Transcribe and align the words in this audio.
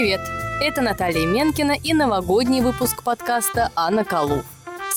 Привет! 0.00 0.22
Это 0.62 0.80
Наталья 0.80 1.26
Менкина 1.26 1.72
и 1.72 1.92
новогодний 1.92 2.62
выпуск 2.62 3.02
подкаста 3.02 3.70
«Анна 3.76 4.02
Калув». 4.02 4.46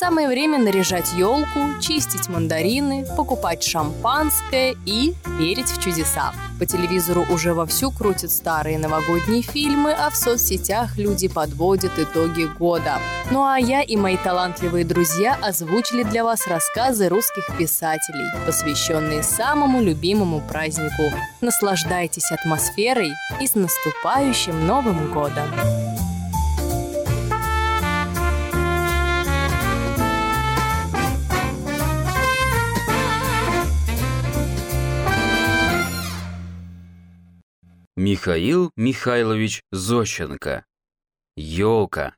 Самое 0.04 0.28
время 0.28 0.58
наряжать 0.58 1.14
елку, 1.14 1.80
чистить 1.80 2.28
мандарины, 2.28 3.06
покупать 3.16 3.64
шампанское 3.64 4.76
и 4.86 5.14
верить 5.40 5.70
в 5.70 5.82
чудеса. 5.82 6.34
По 6.60 6.66
телевизору 6.66 7.26
уже 7.32 7.54
вовсю 7.54 7.90
крутят 7.90 8.30
старые 8.30 8.78
новогодние 8.78 9.42
фильмы, 9.42 9.94
а 9.94 10.10
в 10.10 10.18
соцсетях 10.18 10.98
люди 10.98 11.30
подводят 11.30 11.98
итоги 11.98 12.44
года. 12.60 13.00
Ну 13.32 13.46
а 13.46 13.58
я 13.58 13.82
и 13.82 13.96
мои 13.96 14.18
талантливые 14.18 14.84
друзья 14.84 15.38
озвучили 15.42 16.04
для 16.04 16.26
вас 16.26 16.48
рассказы 16.48 17.08
русских 17.08 17.58
писателей, 17.58 18.30
посвященные 18.46 19.24
самому 19.24 19.82
любимому 19.82 20.42
празднику. 20.42 21.14
Наслаждайтесь 21.40 22.30
атмосферой 22.30 23.14
и 23.40 23.48
с 23.48 23.56
наступающим 23.56 24.68
Новым 24.68 25.14
годом! 25.14 25.48
Михаил 37.96 38.72
Михайлович 38.76 39.62
Зощенко. 39.72 40.66
Ёлка. 41.36 42.16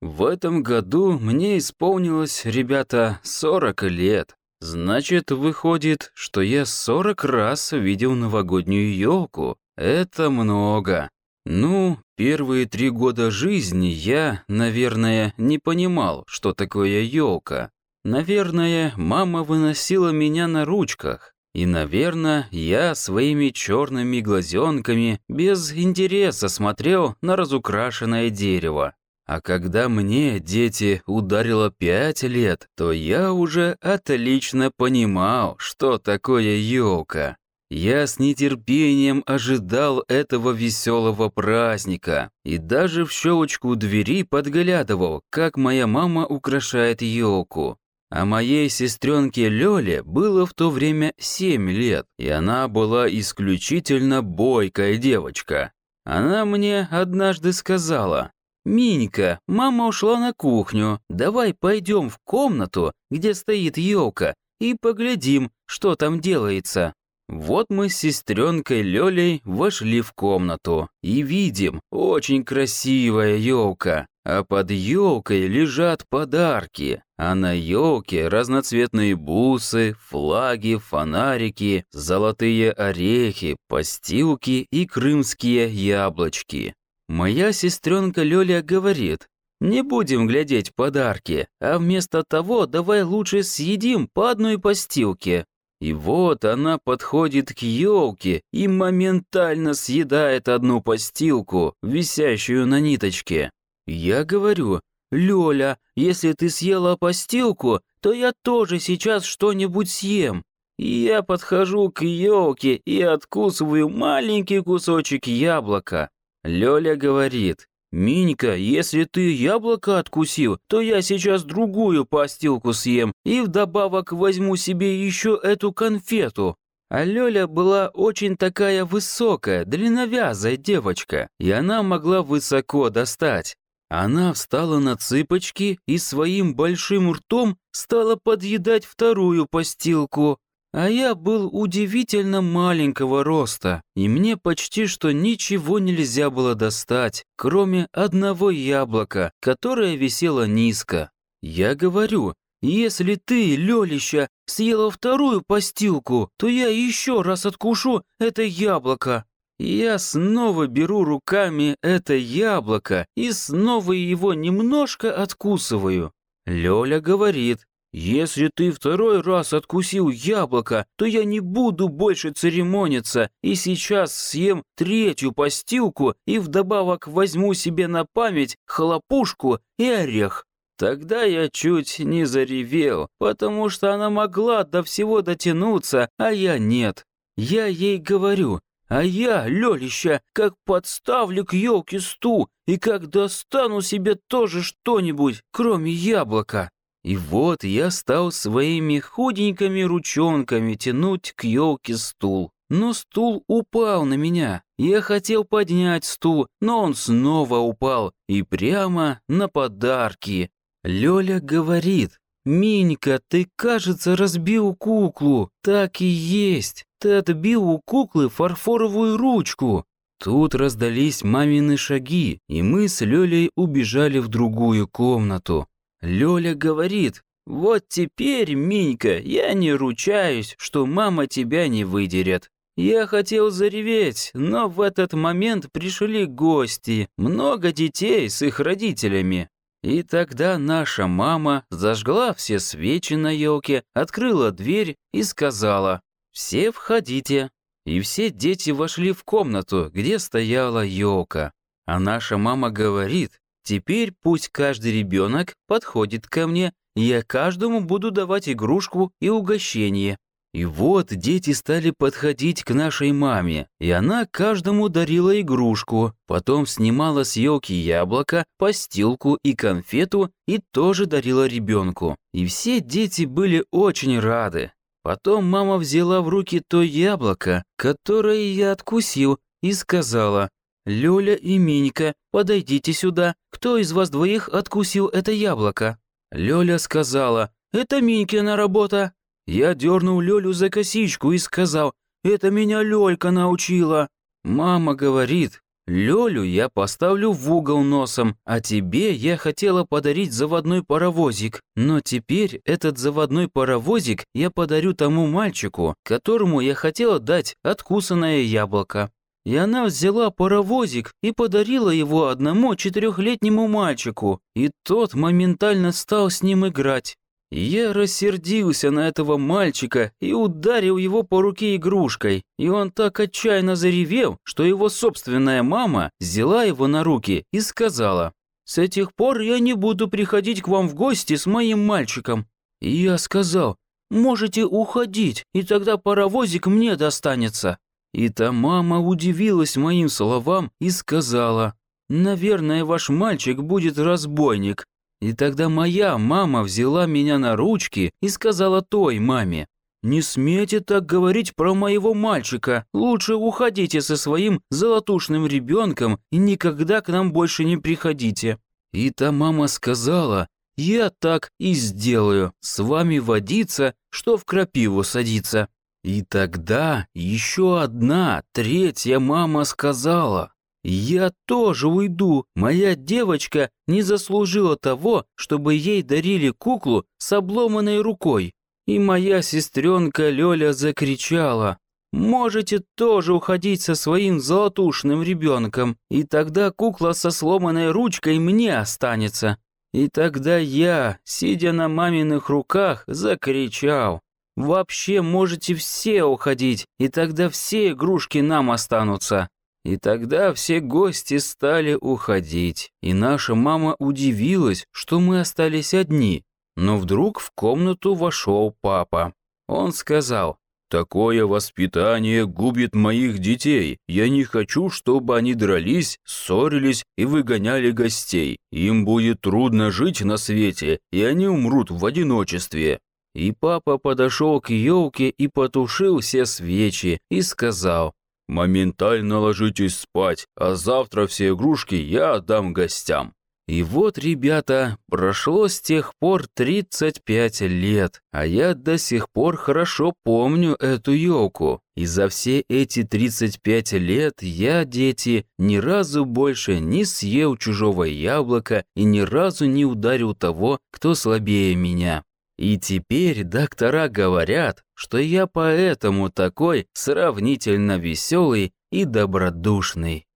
В 0.00 0.24
этом 0.24 0.64
году 0.64 1.12
мне 1.20 1.58
исполнилось, 1.58 2.44
ребята, 2.46 3.20
40 3.22 3.84
лет. 3.84 4.34
Значит, 4.60 5.30
выходит, 5.30 6.10
что 6.14 6.40
я 6.40 6.66
40 6.66 7.24
раз 7.26 7.70
видел 7.70 8.14
новогоднюю 8.14 8.92
елку. 8.92 9.56
Это 9.76 10.30
много. 10.30 11.10
Ну, 11.46 11.98
первые 12.16 12.66
три 12.66 12.90
года 12.90 13.30
жизни 13.30 13.86
я, 13.86 14.42
наверное, 14.48 15.32
не 15.36 15.58
понимал, 15.58 16.24
что 16.26 16.54
такое 16.54 17.02
елка. 17.02 17.70
Наверное, 18.02 18.94
мама 18.96 19.44
выносила 19.44 20.10
меня 20.10 20.48
на 20.48 20.64
ручках. 20.64 21.34
И, 21.54 21.66
наверное, 21.66 22.46
я 22.50 22.94
своими 22.94 23.48
черными 23.48 24.20
глазенками 24.20 25.20
без 25.28 25.72
интереса 25.72 26.48
смотрел 26.48 27.16
на 27.22 27.36
разукрашенное 27.36 28.30
дерево. 28.30 28.94
А 29.26 29.40
когда 29.40 29.88
мне, 29.88 30.40
дети, 30.40 31.02
ударило 31.06 31.70
пять 31.70 32.22
лет, 32.22 32.68
то 32.76 32.92
я 32.92 33.32
уже 33.32 33.76
отлично 33.80 34.72
понимал, 34.76 35.56
что 35.58 35.98
такое 35.98 36.56
елка. 36.56 37.36
Я 37.70 38.08
с 38.08 38.18
нетерпением 38.18 39.22
ожидал 39.26 40.02
этого 40.08 40.50
веселого 40.50 41.28
праздника 41.28 42.30
и 42.44 42.58
даже 42.58 43.04
в 43.04 43.12
щелочку 43.12 43.76
двери 43.76 44.24
подглядывал, 44.24 45.22
как 45.30 45.56
моя 45.56 45.86
мама 45.86 46.26
украшает 46.26 47.00
елку. 47.00 47.78
А 48.10 48.24
моей 48.24 48.68
сестренке 48.68 49.48
Лёле 49.48 50.02
было 50.02 50.44
в 50.44 50.52
то 50.52 50.70
время 50.70 51.14
семь 51.16 51.70
лет, 51.70 52.06
и 52.18 52.28
она 52.28 52.66
была 52.66 53.08
исключительно 53.08 54.20
бойкая 54.20 54.96
девочка. 54.96 55.72
Она 56.04 56.44
мне 56.44 56.88
однажды 56.90 57.52
сказала, 57.52 58.32
«Минька, 58.64 59.38
мама 59.46 59.86
ушла 59.86 60.18
на 60.18 60.32
кухню, 60.32 61.00
давай 61.08 61.54
пойдем 61.54 62.10
в 62.10 62.18
комнату, 62.24 62.92
где 63.10 63.32
стоит 63.32 63.78
елка, 63.78 64.34
и 64.58 64.74
поглядим, 64.74 65.52
что 65.66 65.94
там 65.94 66.20
делается». 66.20 66.94
Вот 67.32 67.66
мы 67.68 67.88
с 67.88 67.96
сестренкой 67.96 68.82
Лёлей 68.82 69.40
вошли 69.44 70.00
в 70.00 70.12
комнату 70.14 70.88
и 71.00 71.22
видим, 71.22 71.80
очень 71.92 72.42
красивая 72.44 73.36
елка, 73.36 74.08
а 74.24 74.42
под 74.42 74.72
елкой 74.72 75.46
лежат 75.46 76.04
подарки, 76.08 77.04
а 77.16 77.36
на 77.36 77.52
елке 77.52 78.26
разноцветные 78.26 79.14
бусы, 79.14 79.94
флаги, 80.08 80.74
фонарики, 80.74 81.84
золотые 81.92 82.72
орехи, 82.72 83.56
постилки 83.68 84.66
и 84.72 84.84
крымские 84.84 85.68
яблочки. 85.68 86.74
Моя 87.08 87.52
сестренка 87.52 88.24
Лёля 88.24 88.60
говорит, 88.60 89.28
не 89.60 89.82
будем 89.82 90.26
глядеть 90.26 90.74
подарки, 90.74 91.46
а 91.60 91.78
вместо 91.78 92.24
того 92.26 92.66
давай 92.66 93.02
лучше 93.02 93.44
съедим 93.44 94.08
по 94.12 94.32
одной 94.32 94.58
постилке. 94.58 95.44
И 95.80 95.94
вот 95.94 96.44
она 96.44 96.78
подходит 96.78 97.54
к 97.54 97.62
елке 97.62 98.42
и 98.52 98.68
моментально 98.68 99.72
съедает 99.72 100.48
одну 100.48 100.82
постилку, 100.82 101.74
висящую 101.82 102.66
на 102.66 102.80
ниточке. 102.80 103.50
Я 103.86 104.24
говорю, 104.24 104.80
Лёля, 105.10 105.78
если 105.96 106.34
ты 106.34 106.50
съела 106.50 106.96
постилку, 106.96 107.80
то 108.02 108.12
я 108.12 108.32
тоже 108.42 108.78
сейчас 108.78 109.24
что-нибудь 109.24 109.90
съем. 109.90 110.44
И 110.78 110.86
я 110.86 111.22
подхожу 111.22 111.90
к 111.90 112.02
елке 112.02 112.74
и 112.74 113.02
откусываю 113.02 113.88
маленький 113.88 114.60
кусочек 114.60 115.26
яблока. 115.26 116.10
Лёля 116.42 116.96
говорит, 116.96 117.66
«Минька, 117.92 118.54
если 118.54 119.04
ты 119.04 119.32
яблоко 119.32 119.98
откусил, 119.98 120.58
то 120.68 120.80
я 120.80 121.02
сейчас 121.02 121.42
другую 121.42 122.04
постилку 122.04 122.72
съем 122.72 123.12
и 123.24 123.40
вдобавок 123.40 124.12
возьму 124.12 124.56
себе 124.56 125.04
еще 125.04 125.38
эту 125.42 125.72
конфету». 125.72 126.56
А 126.88 127.04
Лёля 127.04 127.46
была 127.46 127.88
очень 127.88 128.36
такая 128.36 128.84
высокая, 128.84 129.64
длинновязая 129.64 130.56
девочка, 130.56 131.28
и 131.38 131.50
она 131.50 131.84
могла 131.84 132.22
высоко 132.22 132.90
достать. 132.90 133.56
Она 133.88 134.32
встала 134.32 134.78
на 134.78 134.96
цыпочки 134.96 135.80
и 135.86 135.98
своим 135.98 136.54
большим 136.54 137.12
ртом 137.12 137.58
стала 137.72 138.14
подъедать 138.16 138.84
вторую 138.84 139.46
постилку. 139.50 140.38
А 140.72 140.88
я 140.88 141.16
был 141.16 141.48
удивительно 141.48 142.42
маленького 142.42 143.24
роста, 143.24 143.82
и 143.96 144.08
мне 144.08 144.36
почти 144.36 144.86
что 144.86 145.10
ничего 145.10 145.80
нельзя 145.80 146.30
было 146.30 146.54
достать, 146.54 147.24
кроме 147.36 147.88
одного 147.92 148.50
яблока, 148.50 149.32
которое 149.40 149.96
висело 149.96 150.46
низко. 150.46 151.10
Я 151.42 151.74
говорю, 151.74 152.34
если 152.62 153.16
ты, 153.16 153.56
Лёлища, 153.56 154.28
съела 154.46 154.90
вторую 154.90 155.42
постилку, 155.44 156.30
то 156.38 156.46
я 156.46 156.68
еще 156.68 157.22
раз 157.22 157.46
откушу 157.46 158.04
это 158.20 158.42
яблоко. 158.42 159.24
Я 159.58 159.98
снова 159.98 160.68
беру 160.68 161.04
руками 161.04 161.76
это 161.82 162.14
яблоко 162.14 163.06
и 163.16 163.32
снова 163.32 163.92
его 163.92 164.34
немножко 164.34 165.14
откусываю. 165.14 166.12
Лёля 166.46 167.00
говорит, 167.00 167.66
«Если 167.92 168.50
ты 168.54 168.70
второй 168.70 169.20
раз 169.20 169.52
откусил 169.52 170.10
яблоко, 170.10 170.86
то 170.96 171.04
я 171.04 171.24
не 171.24 171.40
буду 171.40 171.88
больше 171.88 172.30
церемониться 172.30 173.30
и 173.42 173.54
сейчас 173.54 174.14
съем 174.14 174.62
третью 174.76 175.32
постилку 175.32 176.14
и 176.26 176.38
вдобавок 176.38 177.08
возьму 177.08 177.54
себе 177.54 177.88
на 177.88 178.04
память 178.04 178.56
хлопушку 178.66 179.58
и 179.78 179.86
орех». 179.88 180.46
Тогда 180.78 181.24
я 181.24 181.50
чуть 181.50 181.98
не 181.98 182.24
заревел, 182.24 183.08
потому 183.18 183.68
что 183.68 183.92
она 183.92 184.08
могла 184.08 184.64
до 184.64 184.82
всего 184.82 185.20
дотянуться, 185.20 186.08
а 186.16 186.32
я 186.32 186.58
нет. 186.58 187.04
Я 187.36 187.66
ей 187.66 187.98
говорю, 187.98 188.60
а 188.88 189.04
я, 189.04 189.46
Лёлища, 189.46 190.20
как 190.32 190.54
подставлю 190.64 191.44
к 191.44 191.52
елке 191.52 192.00
стул 192.00 192.48
и 192.66 192.76
как 192.76 193.08
достану 193.08 193.82
себе 193.82 194.16
тоже 194.26 194.62
что-нибудь, 194.62 195.42
кроме 195.52 195.92
яблока. 195.92 196.70
И 197.02 197.16
вот 197.16 197.64
я 197.64 197.90
стал 197.90 198.30
своими 198.30 198.98
худенькими 198.98 199.82
ручонками 199.82 200.74
тянуть 200.74 201.32
к 201.34 201.44
елке 201.44 201.96
стул. 201.96 202.52
Но 202.68 202.92
стул 202.92 203.42
упал 203.48 204.04
на 204.04 204.14
меня. 204.14 204.62
Я 204.78 205.00
хотел 205.00 205.44
поднять 205.44 206.04
стул, 206.04 206.46
но 206.60 206.82
он 206.82 206.94
снова 206.94 207.56
упал 207.56 208.12
и 208.28 208.42
прямо 208.42 209.20
на 209.28 209.48
подарки. 209.48 210.50
Лёля 210.84 211.40
говорит, 211.40 212.20
«Минька, 212.44 213.20
ты, 213.28 213.48
кажется, 213.56 214.16
разбил 214.16 214.74
куклу. 214.74 215.50
Так 215.62 216.00
и 216.00 216.06
есть. 216.06 216.86
Ты 217.00 217.14
отбил 217.14 217.64
у 217.64 217.80
куклы 217.84 218.28
фарфоровую 218.28 219.16
ручку». 219.16 219.84
Тут 220.22 220.54
раздались 220.54 221.24
мамины 221.24 221.76
шаги, 221.76 222.40
и 222.48 222.62
мы 222.62 222.88
с 222.88 223.00
Лёлей 223.00 223.50
убежали 223.56 224.18
в 224.18 224.28
другую 224.28 224.86
комнату. 224.86 225.66
Лёля 226.02 226.54
говорит, 226.54 227.22
«Вот 227.46 227.84
теперь, 227.88 228.54
Минька, 228.54 229.18
я 229.18 229.52
не 229.54 229.72
ручаюсь, 229.72 230.54
что 230.58 230.86
мама 230.86 231.26
тебя 231.26 231.68
не 231.68 231.84
выдерет». 231.84 232.50
Я 232.76 233.06
хотел 233.06 233.50
зареветь, 233.50 234.30
но 234.32 234.68
в 234.68 234.80
этот 234.80 235.12
момент 235.12 235.70
пришли 235.70 236.24
гости, 236.24 237.08
много 237.18 237.72
детей 237.72 238.30
с 238.30 238.40
их 238.40 238.60
родителями. 238.60 239.50
И 239.82 240.02
тогда 240.02 240.56
наша 240.58 241.06
мама 241.06 241.64
зажгла 241.70 242.32
все 242.34 242.58
свечи 242.58 243.14
на 243.14 243.30
елке, 243.34 243.82
открыла 243.94 244.50
дверь 244.50 244.96
и 245.12 245.22
сказала 245.22 246.02
«Все 246.32 246.70
входите». 246.70 247.50
и 247.86 248.00
все 248.00 248.30
дети 248.30 248.70
вошли 248.70 249.12
в 249.12 249.24
комнату, 249.24 249.90
где 249.92 250.18
стояла 250.18 250.84
елка. 250.84 251.52
А 251.86 251.98
наша 251.98 252.36
мама 252.38 252.70
говорит, 252.70 253.40
теперь 253.70 254.12
пусть 254.20 254.48
каждый 254.48 254.98
ребенок 254.98 255.54
подходит 255.68 256.26
ко 256.26 256.48
мне, 256.48 256.72
я 256.96 257.22
каждому 257.22 257.80
буду 257.80 258.10
давать 258.10 258.48
игрушку 258.48 259.12
и 259.20 259.28
угощение. 259.28 260.18
И 260.52 260.64
вот 260.64 261.14
дети 261.14 261.52
стали 261.52 261.92
подходить 261.96 262.64
к 262.64 262.74
нашей 262.74 263.12
маме, 263.12 263.68
и 263.78 263.88
она 263.92 264.26
каждому 264.26 264.88
дарила 264.88 265.40
игрушку, 265.40 266.14
потом 266.26 266.66
снимала 266.66 267.22
с 267.22 267.36
елки 267.36 267.72
яблоко, 267.72 268.44
постилку 268.58 269.38
и 269.44 269.54
конфету 269.54 270.32
и 270.48 270.58
тоже 270.72 271.06
дарила 271.06 271.46
ребенку. 271.46 272.16
И 272.32 272.46
все 272.46 272.80
дети 272.80 273.22
были 273.24 273.64
очень 273.70 274.18
рады. 274.18 274.72
Потом 275.04 275.44
мама 275.44 275.76
взяла 275.76 276.22
в 276.22 276.28
руки 276.28 276.60
то 276.66 276.82
яблоко, 276.82 277.62
которое 277.76 278.52
я 278.52 278.72
откусил, 278.72 279.38
и 279.62 279.72
сказала, 279.72 280.48
«Лёля 280.86 281.34
и 281.34 281.58
Минька, 281.58 282.14
подойдите 282.30 282.92
сюда. 282.92 283.34
Кто 283.50 283.76
из 283.76 283.92
вас 283.92 284.10
двоих 284.10 284.48
откусил 284.48 285.08
это 285.08 285.30
яблоко?» 285.32 285.98
Лёля 286.30 286.78
сказала, 286.78 287.50
«Это 287.72 288.00
Минькина 288.00 288.56
работа». 288.56 289.12
Я 289.46 289.74
дернул 289.74 290.20
Лёлю 290.20 290.52
за 290.52 290.70
косичку 290.70 291.32
и 291.32 291.38
сказал, 291.38 291.92
«Это 292.24 292.50
меня 292.50 292.82
Лёлька 292.82 293.30
научила». 293.30 294.08
Мама 294.42 294.94
говорит, 294.94 295.62
«Лёлю 295.86 296.44
я 296.44 296.68
поставлю 296.68 297.32
в 297.32 297.52
угол 297.52 297.82
носом, 297.82 298.36
а 298.44 298.60
тебе 298.60 299.12
я 299.12 299.36
хотела 299.36 299.84
подарить 299.84 300.32
заводной 300.32 300.82
паровозик. 300.84 301.60
Но 301.74 302.00
теперь 302.00 302.60
этот 302.64 302.96
заводной 302.96 303.48
паровозик 303.48 304.24
я 304.34 304.50
подарю 304.50 304.94
тому 304.94 305.26
мальчику, 305.26 305.94
которому 306.04 306.60
я 306.60 306.74
хотела 306.74 307.18
дать 307.18 307.56
откусанное 307.62 308.42
яблоко». 308.42 309.10
И 309.44 309.56
она 309.56 309.84
взяла 309.84 310.30
паровозик 310.30 311.12
и 311.22 311.32
подарила 311.32 311.90
его 311.90 312.28
одному 312.28 312.74
четырехлетнему 312.76 313.68
мальчику, 313.68 314.40
и 314.54 314.70
тот 314.84 315.14
моментально 315.14 315.92
стал 315.92 316.30
с 316.30 316.42
ним 316.42 316.66
играть. 316.66 317.16
Я 317.52 317.92
рассердился 317.92 318.92
на 318.92 319.08
этого 319.08 319.36
мальчика 319.36 320.12
и 320.20 320.32
ударил 320.32 320.98
его 320.98 321.24
по 321.24 321.42
руке 321.42 321.74
игрушкой, 321.74 322.44
и 322.58 322.68
он 322.68 322.92
так 322.92 323.18
отчаянно 323.18 323.74
заревел, 323.74 324.38
что 324.44 324.62
его 324.62 324.88
собственная 324.88 325.64
мама 325.64 326.10
взяла 326.20 326.62
его 326.62 326.86
на 326.86 327.02
руки 327.02 327.44
и 327.52 327.60
сказала, 327.60 328.34
«С 328.64 328.78
этих 328.78 329.14
пор 329.14 329.40
я 329.40 329.58
не 329.58 329.72
буду 329.72 330.06
приходить 330.06 330.62
к 330.62 330.68
вам 330.68 330.88
в 330.88 330.94
гости 330.94 331.34
с 331.34 331.46
моим 331.46 331.84
мальчиком». 331.84 332.46
И 332.80 332.88
я 332.90 333.18
сказал, 333.18 333.76
«Можете 334.10 334.64
уходить, 334.64 335.44
и 335.52 335.64
тогда 335.64 335.96
паровозик 335.96 336.68
мне 336.68 336.94
достанется». 336.94 337.78
И 338.12 338.28
та 338.28 338.52
мама 338.52 338.98
удивилась 338.98 339.76
моим 339.76 340.08
словам 340.08 340.70
и 340.80 340.90
сказала, 340.90 341.74
«Наверное, 342.08 342.84
ваш 342.84 343.08
мальчик 343.08 343.60
будет 343.60 343.98
разбойник, 343.98 344.84
и 345.20 345.32
тогда 345.32 345.68
моя 345.68 346.18
мама 346.18 346.62
взяла 346.62 347.06
меня 347.06 347.38
на 347.38 347.54
ручки 347.54 348.12
и 348.22 348.28
сказала 348.28 348.82
той 348.82 349.18
маме, 349.18 349.66
«Не 350.02 350.22
смейте 350.22 350.80
так 350.80 351.04
говорить 351.04 351.54
про 351.54 351.74
моего 351.74 352.14
мальчика. 352.14 352.86
Лучше 352.94 353.34
уходите 353.34 354.00
со 354.00 354.16
своим 354.16 354.62
золотушным 354.70 355.46
ребенком 355.46 356.18
и 356.32 356.38
никогда 356.38 357.02
к 357.02 357.08
нам 357.08 357.32
больше 357.32 357.64
не 357.64 357.76
приходите». 357.76 358.58
И 358.92 359.10
та 359.10 359.30
мама 359.30 359.68
сказала, 359.68 360.48
«Я 360.76 361.10
так 361.10 361.50
и 361.58 361.74
сделаю. 361.74 362.54
С 362.60 362.82
вами 362.82 363.18
водиться, 363.18 363.94
что 364.08 364.38
в 364.38 364.46
крапиву 364.46 365.04
садиться». 365.04 365.68
И 366.02 366.22
тогда 366.22 367.06
еще 367.14 367.80
одна, 367.80 368.42
третья 368.52 369.18
мама 369.18 369.64
сказала, 369.64 370.52
«Я 370.82 371.30
тоже 371.46 371.88
уйду. 371.88 372.46
Моя 372.54 372.94
девочка 372.94 373.68
не 373.86 374.00
заслужила 374.00 374.76
того, 374.76 375.26
чтобы 375.34 375.74
ей 375.74 376.02
дарили 376.02 376.50
куклу 376.50 377.04
с 377.18 377.32
обломанной 377.32 378.00
рукой». 378.00 378.54
И 378.86 378.98
моя 378.98 379.42
сестренка 379.42 380.30
Лёля 380.30 380.72
закричала, 380.72 381.78
«Можете 382.12 382.82
тоже 382.96 383.34
уходить 383.34 383.82
со 383.82 383.94
своим 383.94 384.40
золотушным 384.40 385.22
ребенком, 385.22 385.98
и 386.10 386.24
тогда 386.24 386.70
кукла 386.70 387.12
со 387.12 387.30
сломанной 387.30 387.90
ручкой 387.90 388.38
мне 388.38 388.78
останется». 388.78 389.58
И 389.92 390.08
тогда 390.08 390.56
я, 390.56 391.18
сидя 391.24 391.72
на 391.72 391.88
маминых 391.88 392.48
руках, 392.48 393.02
закричал, 393.08 394.20
«Вообще 394.56 395.22
можете 395.22 395.74
все 395.74 396.24
уходить, 396.24 396.86
и 396.98 397.08
тогда 397.08 397.48
все 397.48 397.90
игрушки 397.90 398.38
нам 398.38 398.70
останутся». 398.70 399.48
И 399.84 399.96
тогда 399.96 400.52
все 400.52 400.80
гости 400.80 401.38
стали 401.38 401.94
уходить, 401.94 402.90
и 403.00 403.14
наша 403.14 403.54
мама 403.54 403.96
удивилась, 403.98 404.84
что 404.92 405.20
мы 405.20 405.40
остались 405.40 405.94
одни. 405.94 406.42
Но 406.76 406.98
вдруг 406.98 407.40
в 407.40 407.50
комнату 407.54 408.14
вошел 408.14 408.74
папа. 408.82 409.32
Он 409.68 409.92
сказал, 409.92 410.58
«Такое 410.90 411.46
воспитание 411.46 412.46
губит 412.46 412.96
моих 412.96 413.38
детей. 413.38 413.98
Я 414.08 414.28
не 414.28 414.42
хочу, 414.42 414.90
чтобы 414.90 415.36
они 415.36 415.54
дрались, 415.54 416.18
ссорились 416.26 417.04
и 417.16 417.24
выгоняли 417.24 417.92
гостей. 417.92 418.58
Им 418.72 419.04
будет 419.04 419.40
трудно 419.40 419.92
жить 419.92 420.20
на 420.22 420.36
свете, 420.36 420.98
и 421.12 421.22
они 421.22 421.46
умрут 421.46 421.90
в 421.90 422.04
одиночестве». 422.04 422.98
И 423.34 423.52
папа 423.52 423.98
подошел 423.98 424.60
к 424.60 424.70
елке 424.70 425.28
и 425.28 425.48
потушил 425.48 426.20
все 426.20 426.46
свечи 426.46 427.18
и 427.30 427.42
сказал, 427.42 428.14
Моментально 428.50 429.38
ложитесь 429.38 430.00
спать, 430.00 430.48
а 430.56 430.74
завтра 430.74 431.28
все 431.28 431.50
игрушки 431.50 431.94
я 431.94 432.34
отдам 432.34 432.72
гостям. 432.72 433.32
И 433.68 433.84
вот, 433.84 434.18
ребята, 434.18 434.98
прошло 435.08 435.68
с 435.68 435.80
тех 435.80 436.14
пор 436.18 436.48
35 436.54 437.60
лет, 437.60 438.20
а 438.32 438.44
я 438.44 438.74
до 438.74 438.98
сих 438.98 439.30
пор 439.30 439.56
хорошо 439.56 440.14
помню 440.24 440.74
эту 440.80 441.12
елку. 441.12 441.80
И 441.94 442.06
за 442.06 442.28
все 442.28 442.64
эти 442.68 443.04
35 443.04 443.92
лет 443.92 444.42
я, 444.42 444.84
дети, 444.84 445.46
ни 445.56 445.76
разу 445.76 446.24
больше 446.24 446.80
не 446.80 447.04
съел 447.04 447.56
чужого 447.56 448.02
яблока 448.02 448.84
и 448.96 449.04
ни 449.04 449.20
разу 449.20 449.66
не 449.66 449.84
ударил 449.84 450.34
того, 450.34 450.80
кто 450.90 451.14
слабее 451.14 451.76
меня. 451.76 452.24
И 452.60 452.76
теперь 452.76 453.42
доктора 453.42 454.08
говорят, 454.08 454.84
что 454.92 455.16
я 455.16 455.46
поэтому 455.46 456.28
такой 456.28 456.90
сравнительно 456.92 457.96
веселый 457.96 458.74
и 458.90 459.06
добродушный. 459.06 460.26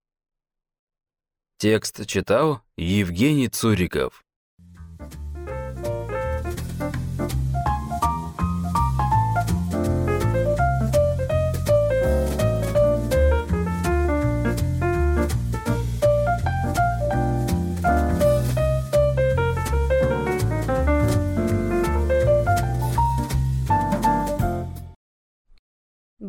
Текст 1.59 2.07
читал 2.07 2.63
Евгений 2.79 3.49
Цуриков. 3.49 4.24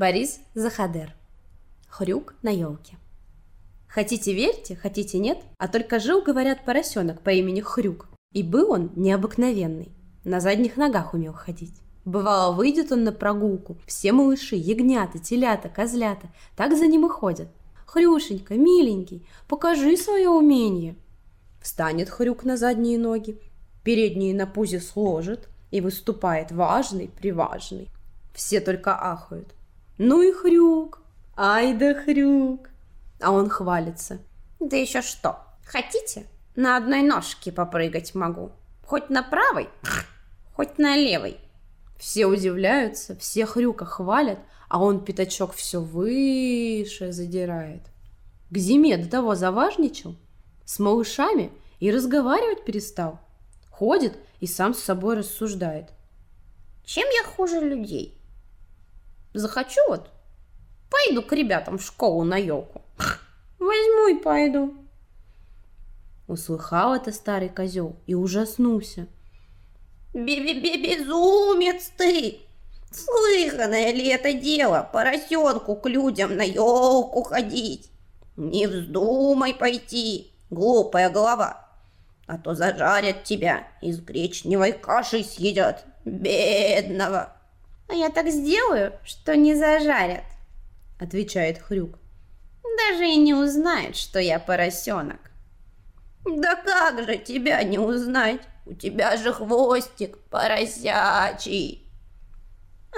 Борис 0.05 0.39
Захадер. 0.53 1.15
Хрюк 1.89 2.35
на 2.43 2.49
елке. 2.49 2.95
Хотите 3.87 4.35
верьте, 4.35 4.75
хотите 4.75 5.17
нет, 5.17 5.39
а 5.57 5.67
только 5.67 5.99
жил, 5.99 6.21
говорят, 6.21 6.63
поросенок 6.63 7.21
по 7.21 7.31
имени 7.31 7.61
Хрюк. 7.61 8.07
И 8.31 8.43
был 8.43 8.69
он 8.69 8.91
необыкновенный. 8.95 9.91
На 10.23 10.41
задних 10.41 10.77
ногах 10.77 11.15
умел 11.15 11.33
ходить. 11.33 11.81
Бывало, 12.05 12.55
выйдет 12.55 12.91
он 12.91 13.03
на 13.03 13.13
прогулку. 13.13 13.79
Все 13.87 14.11
малыши, 14.11 14.55
ягнята, 14.55 15.17
телята, 15.17 15.69
козлята 15.69 16.27
так 16.55 16.77
за 16.77 16.85
ним 16.85 17.07
и 17.07 17.09
ходят. 17.09 17.47
Хрюшенька, 17.87 18.53
миленький, 18.53 19.25
покажи 19.47 19.97
свое 19.97 20.29
умение. 20.29 20.97
Встанет 21.63 22.11
Хрюк 22.11 22.43
на 22.43 22.57
задние 22.57 22.99
ноги, 22.99 23.39
передние 23.83 24.35
на 24.35 24.45
пузе 24.45 24.81
сложит 24.81 25.49
и 25.71 25.81
выступает 25.81 26.51
важный, 26.51 27.07
приважный. 27.07 27.89
Все 28.35 28.59
только 28.59 28.93
ахают. 28.93 29.55
Ну 29.97 30.21
и 30.21 30.31
хрюк, 30.31 31.01
ай 31.37 31.73
да 31.73 31.93
хрюк. 31.93 32.69
А 33.21 33.31
он 33.31 33.49
хвалится. 33.49 34.19
Да 34.59 34.75
еще 34.75 35.01
что, 35.01 35.39
хотите? 35.63 36.27
На 36.55 36.77
одной 36.77 37.01
ножке 37.01 37.51
попрыгать 37.51 38.13
могу. 38.13 38.51
Хоть 38.85 39.09
на 39.09 39.23
правой, 39.23 39.69
хоть 40.53 40.77
на 40.77 40.95
левой. 40.95 41.37
Все 41.97 42.25
удивляются, 42.25 43.15
все 43.15 43.45
хрюка 43.45 43.85
хвалят, 43.85 44.39
а 44.69 44.81
он 44.81 45.03
пятачок 45.03 45.53
все 45.53 45.79
выше 45.79 47.11
задирает. 47.11 47.81
К 48.49 48.57
зиме 48.57 48.97
до 48.97 49.09
того 49.09 49.35
заважничал, 49.35 50.15
с 50.65 50.79
малышами 50.79 51.51
и 51.79 51.89
разговаривать 51.89 52.65
перестал. 52.65 53.19
Ходит 53.69 54.17
и 54.39 54.47
сам 54.47 54.73
с 54.73 54.79
собой 54.79 55.17
рассуждает. 55.17 55.89
Чем 56.85 57.07
я 57.09 57.23
хуже 57.23 57.59
людей? 57.59 58.14
Захочу 59.35 59.81
вот, 59.89 60.09
пойду 60.89 61.21
к 61.21 61.33
ребятам 61.33 61.77
в 61.77 61.83
школу 61.83 62.23
на 62.23 62.37
елку. 62.37 62.81
Возьму 63.59 64.07
и 64.07 64.23
пойду. 64.23 64.73
Услыхал 66.29 66.95
это 66.95 67.11
старый 67.11 67.49
козел 67.49 67.97
и 68.07 68.15
ужаснулся. 68.15 69.07
Бе-бе-бе-безумец 70.13 71.91
ты! 71.97 72.39
Слыханное 72.89 73.91
ли 73.91 74.07
это 74.07 74.31
дело 74.31 74.89
поросенку 74.93 75.75
к 75.75 75.89
людям 75.89 76.37
на 76.37 76.43
елку 76.43 77.23
ходить? 77.23 77.91
Не 78.37 78.67
вздумай 78.67 79.53
пойти, 79.53 80.31
глупая 80.49 81.09
голова, 81.09 81.67
а 82.25 82.37
то 82.37 82.55
зажарят 82.55 83.25
тебя 83.25 83.67
и 83.81 83.91
с 83.91 83.99
гречневой 83.99 84.71
кашей 84.71 85.25
съедят, 85.25 85.83
бедного. 86.05 87.34
А 87.87 87.93
я 87.93 88.09
так 88.09 88.29
сделаю, 88.29 88.93
что 89.03 89.35
не 89.35 89.55
зажарят, 89.55 90.23
отвечает 90.99 91.59
Хрюк. 91.59 91.99
Даже 92.77 93.07
и 93.07 93.15
не 93.15 93.33
узнают, 93.33 93.95
что 93.95 94.19
я 94.19 94.39
поросенок. 94.39 95.19
Да 96.25 96.55
как 96.55 97.05
же 97.05 97.17
тебя 97.17 97.63
не 97.63 97.77
узнать? 97.77 98.41
У 98.65 98.73
тебя 98.73 99.15
же 99.15 99.31
хвостик 99.31 100.17
поросячий. 100.29 101.87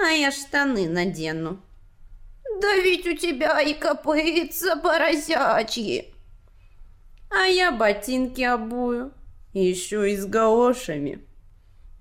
А 0.02 0.08
я 0.08 0.32
штаны 0.32 0.88
надену. 0.88 1.60
Да 2.60 2.74
ведь 2.76 3.06
у 3.06 3.14
тебя 3.14 3.60
и 3.60 3.74
копытца 3.74 4.76
поросячьи. 4.76 6.14
А 7.30 7.44
я 7.44 7.70
ботинки 7.70 8.40
обую, 8.40 9.12
еще 9.52 10.10
и 10.10 10.16
с 10.16 10.24
галошами. 10.24 11.27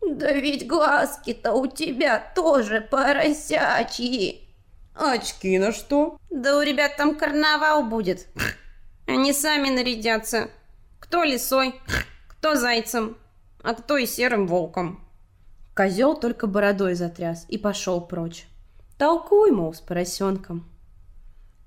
Да 0.02 0.32
ведь 0.32 0.68
глазки-то 0.68 1.54
у 1.54 1.68
тебя 1.68 2.20
тоже 2.36 2.82
поросячьи. 2.82 4.48
Очки 4.94 5.60
на 5.60 5.72
что? 5.72 6.18
Да 6.30 6.58
у 6.58 6.62
ребят 6.62 6.98
там 6.98 7.16
карнавал 7.16 7.84
будет. 7.84 8.28
Они 9.08 9.34
сами 9.34 9.70
нарядятся. 9.70 10.50
Кто 11.00 11.24
лисой, 11.24 11.76
кто 12.28 12.56
зайцем, 12.56 13.18
а 13.64 13.74
кто 13.74 13.98
и 13.98 14.06
серым 14.06 14.48
волком. 14.48 15.00
Козел 15.76 16.16
только 16.16 16.48
бородой 16.48 16.96
затряс 16.96 17.46
и 17.48 17.58
пошел 17.58 18.02
прочь. 18.02 18.48
Толкуй, 18.98 19.52
мол, 19.52 19.74
с 19.74 19.80
поросенком. 19.80 20.66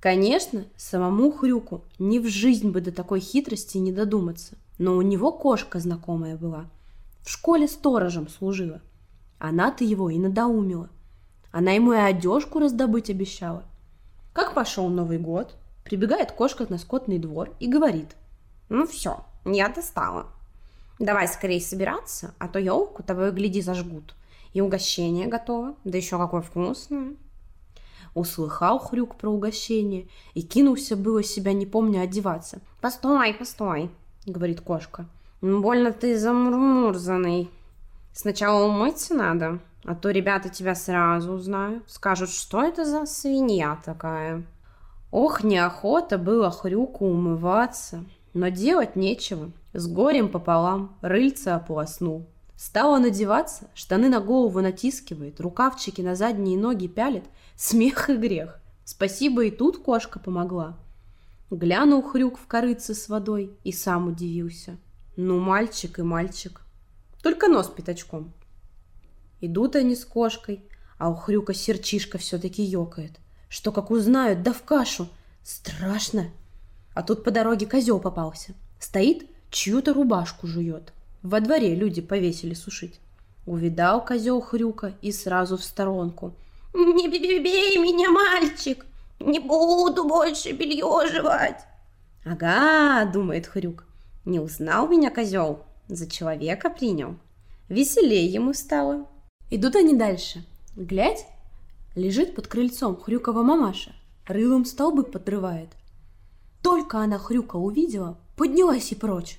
Конечно, 0.00 0.64
самому 0.76 1.30
Хрюку 1.30 1.84
ни 1.98 2.18
в 2.18 2.26
жизнь 2.26 2.70
бы 2.70 2.80
до 2.80 2.90
такой 2.90 3.20
хитрости 3.20 3.76
не 3.76 3.92
додуматься, 3.92 4.56
но 4.78 4.96
у 4.96 5.02
него 5.02 5.30
кошка 5.30 5.78
знакомая 5.78 6.36
была. 6.36 6.68
В 7.22 7.30
школе 7.30 7.68
сторожем 7.68 8.28
служила. 8.28 8.80
Она-то 9.38 9.84
его 9.84 10.10
и 10.10 10.18
надоумила. 10.18 10.88
Она 11.52 11.72
ему 11.72 11.92
и 11.92 11.96
одежку 11.96 12.58
раздобыть 12.58 13.10
обещала. 13.10 13.64
Как 14.32 14.54
пошел 14.54 14.88
Новый 14.88 15.18
год, 15.18 15.56
прибегает 15.84 16.32
кошка 16.32 16.66
на 16.68 16.78
скотный 16.78 17.18
двор 17.18 17.50
и 17.58 17.66
говорит. 17.66 18.16
Ну 18.68 18.86
все, 18.86 19.24
я 19.44 19.68
достала. 19.68 20.26
Давай 20.98 21.26
скорее 21.26 21.60
собираться, 21.60 22.34
а 22.38 22.46
то 22.46 22.58
елку 22.58 23.02
того 23.02 23.30
гляди 23.30 23.62
зажгут. 23.62 24.14
И 24.52 24.60
угощение 24.60 25.26
готово, 25.26 25.74
да 25.84 25.96
еще 25.96 26.18
какое 26.18 26.42
вкусное. 26.42 27.14
Услыхал 28.14 28.78
Хрюк 28.78 29.16
про 29.16 29.30
угощение 29.30 30.08
и 30.34 30.42
кинулся 30.42 30.96
было 30.96 31.22
себя, 31.22 31.52
не 31.52 31.66
помня, 31.66 32.00
одеваться. 32.00 32.60
«Постой, 32.80 33.32
постой»,— 33.34 33.90
говорит 34.26 34.60
кошка. 34.60 35.06
«Ну, 35.40 35.62
«Больно 35.62 35.92
ты 35.92 36.18
замурмурзанный. 36.18 37.50
Сначала 38.12 38.66
умыться 38.66 39.14
надо, 39.14 39.60
а 39.84 39.94
то 39.94 40.10
ребята 40.10 40.48
тебя 40.48 40.74
сразу 40.74 41.32
узнают, 41.32 41.84
скажут, 41.90 42.30
что 42.30 42.62
это 42.62 42.84
за 42.84 43.06
свинья 43.06 43.78
такая». 43.84 44.44
Ох, 45.10 45.42
неохота 45.42 46.18
было 46.18 46.50
Хрюку 46.50 47.06
умываться, 47.06 48.04
но 48.32 48.48
делать 48.48 48.94
нечего. 48.94 49.50
С 49.72 49.88
горем 49.88 50.28
пополам 50.28 50.96
рыльца 51.00 51.56
ополоснул. 51.56 52.26
Стала 52.56 52.98
надеваться, 52.98 53.68
штаны 53.74 54.08
на 54.08 54.20
голову 54.20 54.60
натискивает, 54.60 55.40
рукавчики 55.40 56.00
на 56.02 56.14
задние 56.14 56.58
ноги 56.58 56.86
пялит. 56.86 57.24
Смех 57.56 58.10
и 58.10 58.16
грех. 58.16 58.60
Спасибо, 58.84 59.44
и 59.44 59.50
тут 59.50 59.78
кошка 59.78 60.18
помогла. 60.18 60.76
Глянул 61.50 62.02
хрюк 62.02 62.38
в 62.38 62.46
корыце 62.46 62.94
с 62.94 63.08
водой 63.08 63.56
и 63.64 63.72
сам 63.72 64.08
удивился. 64.08 64.76
Ну, 65.22 65.38
мальчик 65.38 65.98
и 65.98 66.02
мальчик. 66.02 66.62
Только 67.22 67.48
нос 67.48 67.68
пятачком. 67.68 68.32
Идут 69.42 69.76
они 69.76 69.94
с 69.94 70.06
кошкой, 70.06 70.64
а 70.96 71.10
у 71.10 71.14
хрюка 71.14 71.52
серчишка 71.52 72.16
все-таки 72.16 72.62
ёкает. 72.62 73.20
Что 73.50 73.70
как 73.70 73.90
узнают, 73.90 74.42
да 74.42 74.54
в 74.54 74.62
кашу. 74.62 75.08
Страшно. 75.42 76.30
А 76.94 77.02
тут 77.02 77.22
по 77.22 77.30
дороге 77.30 77.66
козел 77.66 78.00
попался. 78.00 78.54
Стоит, 78.78 79.28
чью-то 79.50 79.92
рубашку 79.92 80.46
жует. 80.46 80.94
Во 81.22 81.40
дворе 81.40 81.74
люди 81.74 82.00
повесили 82.00 82.54
сушить. 82.54 82.98
Увидал 83.44 84.02
козел 84.02 84.40
хрюка 84.40 84.94
и 85.02 85.12
сразу 85.12 85.58
в 85.58 85.64
сторонку. 85.64 86.34
«Не 86.72 87.08
бей 87.08 87.76
меня, 87.76 88.10
мальчик! 88.10 88.86
Не 89.18 89.38
буду 89.38 90.08
больше 90.08 90.52
белье 90.52 91.06
жевать!» 91.12 91.60
«Ага»,— 92.24 93.04
думает 93.12 93.46
хрюк,— 93.46 93.84
«не 94.30 94.40
узнал 94.40 94.88
меня 94.88 95.10
козел, 95.10 95.64
за 95.88 96.08
человека 96.08 96.70
принял». 96.70 97.16
Веселее 97.68 98.26
ему 98.26 98.54
стало. 98.54 99.06
Идут 99.50 99.76
они 99.76 99.94
дальше. 99.94 100.44
Глядь, 100.76 101.26
лежит 101.94 102.34
под 102.34 102.46
крыльцом 102.46 102.96
хрюкова 102.96 103.42
мамаша, 103.42 103.92
рылом 104.26 104.64
столбы 104.64 105.02
подрывает. 105.04 105.70
Только 106.62 106.98
она 106.98 107.18
хрюка 107.18 107.56
увидела, 107.56 108.18
поднялась 108.36 108.92
и 108.92 108.94
прочь. 108.94 109.38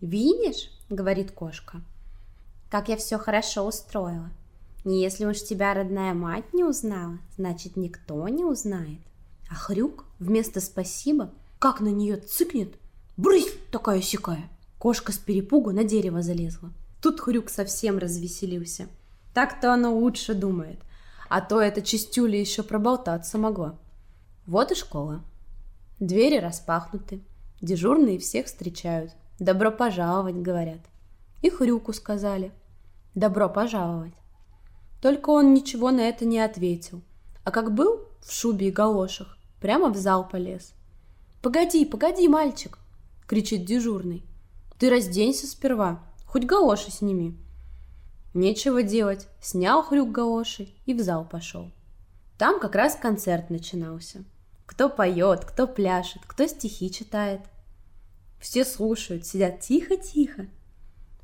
«Видишь?»— 0.00 0.70
говорит 0.88 1.32
кошка. 1.32 1.80
«Как 2.70 2.88
я 2.88 2.96
все 2.96 3.18
хорошо 3.18 3.66
устроила. 3.66 4.30
Не 4.84 5.02
если 5.02 5.24
уж 5.24 5.42
тебя 5.42 5.74
родная 5.74 6.14
мать 6.14 6.52
не 6.52 6.64
узнала, 6.64 7.18
значит, 7.36 7.76
никто 7.76 8.28
не 8.28 8.44
узнает». 8.44 9.00
А 9.50 9.54
хрюк 9.54 10.04
вместо 10.18 10.60
«спасибо» 10.60 11.30
как 11.58 11.80
на 11.80 11.88
нее 11.88 12.16
цыкнет, 12.16 12.74
брысь 13.16 13.52
такая 13.70 14.00
сякая. 14.00 14.48
Кошка 14.78 15.12
с 15.12 15.18
перепугу 15.18 15.72
на 15.72 15.84
дерево 15.84 16.22
залезла. 16.22 16.70
Тут 17.00 17.20
хрюк 17.20 17.50
совсем 17.50 17.98
развеселился. 17.98 18.88
Так-то 19.34 19.72
оно 19.72 19.94
лучше 19.94 20.34
думает, 20.34 20.78
а 21.28 21.40
то 21.40 21.60
эта 21.60 21.82
чистюля 21.82 22.38
еще 22.38 22.62
проболтаться 22.62 23.38
могла. 23.38 23.78
Вот 24.46 24.72
и 24.72 24.74
школа. 24.74 25.22
Двери 25.98 26.38
распахнуты, 26.38 27.22
Дежурные 27.60 28.18
всех 28.18 28.46
встречают. 28.46 29.12
Добро 29.38 29.70
пожаловать, 29.70 30.36
говорят. 30.36 30.80
И 31.40 31.48
Хрюку 31.48 31.92
сказали. 31.94 32.52
Добро 33.14 33.48
пожаловать. 33.48 34.12
Только 35.00 35.30
он 35.30 35.54
ничего 35.54 35.90
на 35.90 36.00
это 36.00 36.26
не 36.26 36.38
ответил. 36.38 37.00
А 37.44 37.50
как 37.50 37.74
был 37.74 38.00
в 38.20 38.32
шубе 38.32 38.68
и 38.68 38.70
галошах, 38.70 39.38
прямо 39.60 39.88
в 39.88 39.96
зал 39.96 40.28
полез. 40.28 40.74
«Погоди, 41.42 41.84
погоди, 41.84 42.28
мальчик!»— 42.28 42.78
кричит 43.26 43.64
дежурный. 43.64 44.24
«Ты 44.78 44.90
разденься 44.90 45.46
сперва, 45.46 46.02
хоть 46.26 46.44
галоши 46.44 46.90
сними». 46.90 47.36
Нечего 48.34 48.82
делать, 48.82 49.28
снял 49.40 49.82
хрюк 49.82 50.10
галоши 50.10 50.68
и 50.84 50.92
в 50.92 51.00
зал 51.00 51.26
пошел. 51.26 51.70
Там 52.36 52.60
как 52.60 52.74
раз 52.74 52.96
концерт 52.96 53.48
начинался– 53.50 54.24
кто 54.66 54.88
поет, 54.88 55.44
кто 55.44 55.66
пляшет, 55.66 56.22
кто 56.26 56.46
стихи 56.46 56.90
читает. 56.90 57.40
Все 58.40 58.64
слушают, 58.64 59.24
сидят 59.24 59.60
тихо-тихо. 59.60 60.48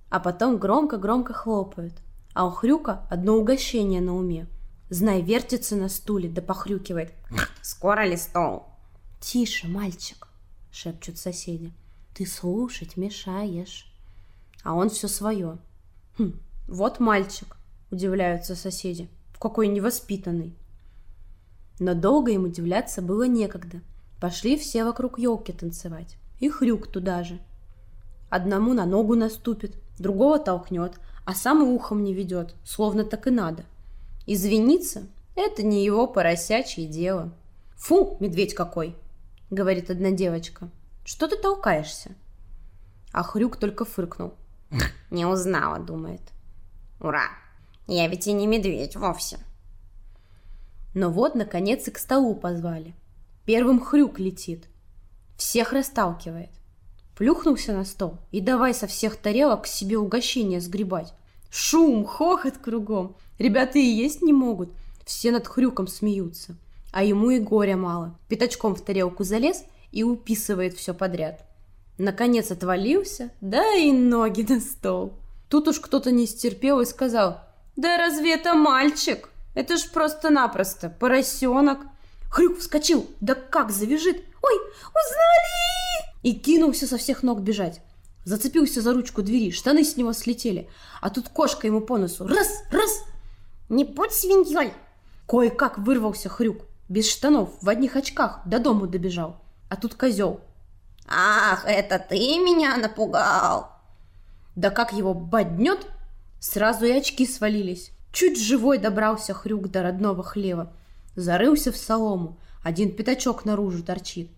А 0.09 0.21
потом 0.21 0.59
громко-громко 0.59 1.33
хлопают. 1.33 1.95
А 2.35 2.47
у 2.47 2.51
Хрюка 2.51 3.07
одно 3.11 3.35
угощение 3.35 4.01
на 4.01 4.17
уме. 4.17 4.47
Знай, 4.89 5.23
вертится 5.23 5.77
на 5.77 5.89
стуле, 5.89 6.29
да 6.29 6.41
похрюкивает. 6.41 7.13
Скоро 7.61 8.07
ли 8.07 8.17
стол? 8.17 8.67
Тише, 9.21 9.69
мальчик, 9.69 10.29
шепчут 10.71 11.19
соседи. 11.19 11.73
Ты 12.15 12.27
слушать 12.27 12.97
мешаешь. 12.97 13.93
А 14.63 14.75
он 14.75 14.91
все 14.91 15.09
свое. 15.09 15.59
Хм, 16.19 16.39
вот 16.69 17.01
мальчик, 17.01 17.57
удивляются 17.91 18.55
соседи. 18.55 19.09
Какой 19.39 19.69
невоспитанный. 19.69 20.55
Но 21.81 21.95
долго 21.95 22.33
им 22.33 22.45
удивляться 22.45 23.03
было 23.03 23.27
некогда. 23.27 23.81
Пошли 24.21 24.57
все 24.57 24.85
вокруг 24.85 25.19
елки 25.19 25.53
танцевать. 25.53 26.17
И 26.39 26.49
хрюк 26.49 26.87
туда 26.87 27.25
же. 27.25 27.41
Одному 28.31 28.73
на 28.73 28.87
ногу 28.87 29.15
наступит, 29.15 29.75
другого 29.99 30.39
толкнет, 30.39 31.01
а 31.25 31.35
сам 31.35 31.63
ухом 31.63 32.05
не 32.05 32.15
ведет, 32.15 32.55
словно 32.65 33.05
так 33.05 33.27
и 33.27 33.31
надо. 33.31 33.65
Извиниться– 34.27 35.03
это 35.35 35.63
не 35.63 35.85
его 35.85 36.07
поросячье 36.07 36.87
дело. 36.87 37.33
«Фу, 37.77 38.17
медведь 38.21 38.55
какой!»– 38.55 38.95
говорит 39.51 39.91
одна 39.91 40.13
девочка. 40.13 40.71
«Что 41.05 41.29
ты 41.29 41.37
толкаешься?» 41.37 42.15
А 43.13 43.23
хрюк 43.23 43.57
только 43.57 43.85
фыркнул. 43.85 44.35
«Не 45.11 45.27
узнала»,– 45.27 45.79
думает. 45.81 46.23
«Ура! 47.01 47.25
Я 47.87 48.09
ведь 48.09 48.27
и 48.27 48.33
не 48.33 48.47
медведь 48.47 48.97
вовсе!» 48.97 49.39
Но 50.95 51.11
вот, 51.11 51.35
наконец, 51.35 51.89
и 51.89 51.91
к 51.91 51.99
столу 51.99 52.35
позвали. 52.35 52.95
Первым 53.45 53.81
хрюк 53.81 54.19
летит. 54.19 54.69
Всех 55.37 55.73
расталкивает. 55.73 56.51
Плюхнулся 57.17 57.73
на 57.73 57.85
стол 57.85 58.19
и 58.31 58.41
давай 58.41 58.75
со 58.75 58.87
всех 58.87 59.17
тарелок 59.17 59.65
к 59.65 59.67
себе 59.67 59.99
угощение 59.99 60.61
сгребать. 60.61 61.13
Шум, 61.51 62.05
хохот 62.05 62.59
кругом. 62.59 63.17
Ребята 63.39 63.79
и 63.79 63.83
есть 63.83 64.23
не 64.23 64.33
могут. 64.33 64.71
Все 65.05 65.31
над 65.31 65.47
хрюком 65.47 65.87
смеются. 65.87 66.57
А 66.93 67.05
ему 67.05 67.31
и 67.31 67.39
горя 67.39 67.77
мало. 67.77 68.19
Пятачком 68.29 68.75
в 68.75 68.83
тарелку 68.83 69.25
залез 69.25 69.65
и 69.93 70.03
уписывает 70.03 70.75
все 70.75 70.95
подряд. 70.95 71.45
Наконец 71.99 72.51
отвалился, 72.51 73.31
да 73.41 73.75
и 73.75 73.93
ноги 73.93 74.43
на 74.43 74.61
стол. 74.61 75.15
Тут 75.49 75.69
уж 75.69 75.79
кто-то 75.79 76.11
не 76.11 76.27
стерпел 76.27 76.81
и 76.81 76.87
сказал, 76.87 77.41
«Да 77.77 77.99
разве 77.99 78.35
это 78.35 78.55
мальчик? 78.55 79.29
Это 79.55 79.77
ж 79.77 79.89
просто-напросто 79.91 80.89
поросенок». 80.89 81.81
Хрюк 82.31 82.59
вскочил, 82.59 83.07
да 83.21 83.35
как 83.35 83.71
завяжет. 83.71 84.17
«Ой, 84.43 84.55
узнали!» 84.89 86.13
И 86.23 86.33
кинулся 86.33 86.87
со 86.87 86.97
всех 86.97 87.23
ног 87.23 87.41
бежать. 87.41 87.83
Зацепился 88.25 88.81
за 88.81 88.95
ручку 88.95 89.23
двери, 89.23 89.51
штаны 89.51 89.85
с 89.85 89.97
него 89.97 90.13
слетели. 90.13 90.69
А 91.01 91.11
тут 91.11 91.29
кошка 91.29 91.67
ему 91.67 91.81
по 91.81 91.99
носу. 91.99 92.27
Раз, 92.27 92.63
раз! 92.71 93.05
Не 93.69 93.85
будь 93.85 94.13
свиньей! 94.13 94.73
Кое-как 95.27 95.79
вырвался 95.79 96.29
Хрюк. 96.29 96.63
Без 96.89 97.11
штанов, 97.11 97.51
в 97.61 97.69
одних 97.69 97.97
очках, 97.97 98.41
до 98.47 98.59
дому 98.59 98.87
добежал. 98.87 99.37
А 99.73 99.77
тут 99.77 99.95
козел. 99.95 100.43
Ах, 101.09 101.65
это 101.67 101.99
ты 101.99 102.19
меня 102.39 102.77
напугал! 102.77 103.71
Да 104.55 104.69
как 104.69 104.93
его 104.93 105.15
боднет, 105.15 105.87
сразу 106.41 106.85
и 106.85 106.91
очки 106.91 107.27
свалились. 107.27 107.91
Чуть 108.13 108.39
живой 108.39 108.77
добрался 108.77 109.33
Хрюк 109.33 109.71
до 109.71 109.83
родного 109.83 110.23
хлева. 110.23 110.75
Зарылся 111.17 111.73
в 111.73 111.79
солому, 111.79 112.39
один 112.63 112.95
пятачок 112.95 113.47
наружу 113.47 113.83
торчит. 113.83 114.31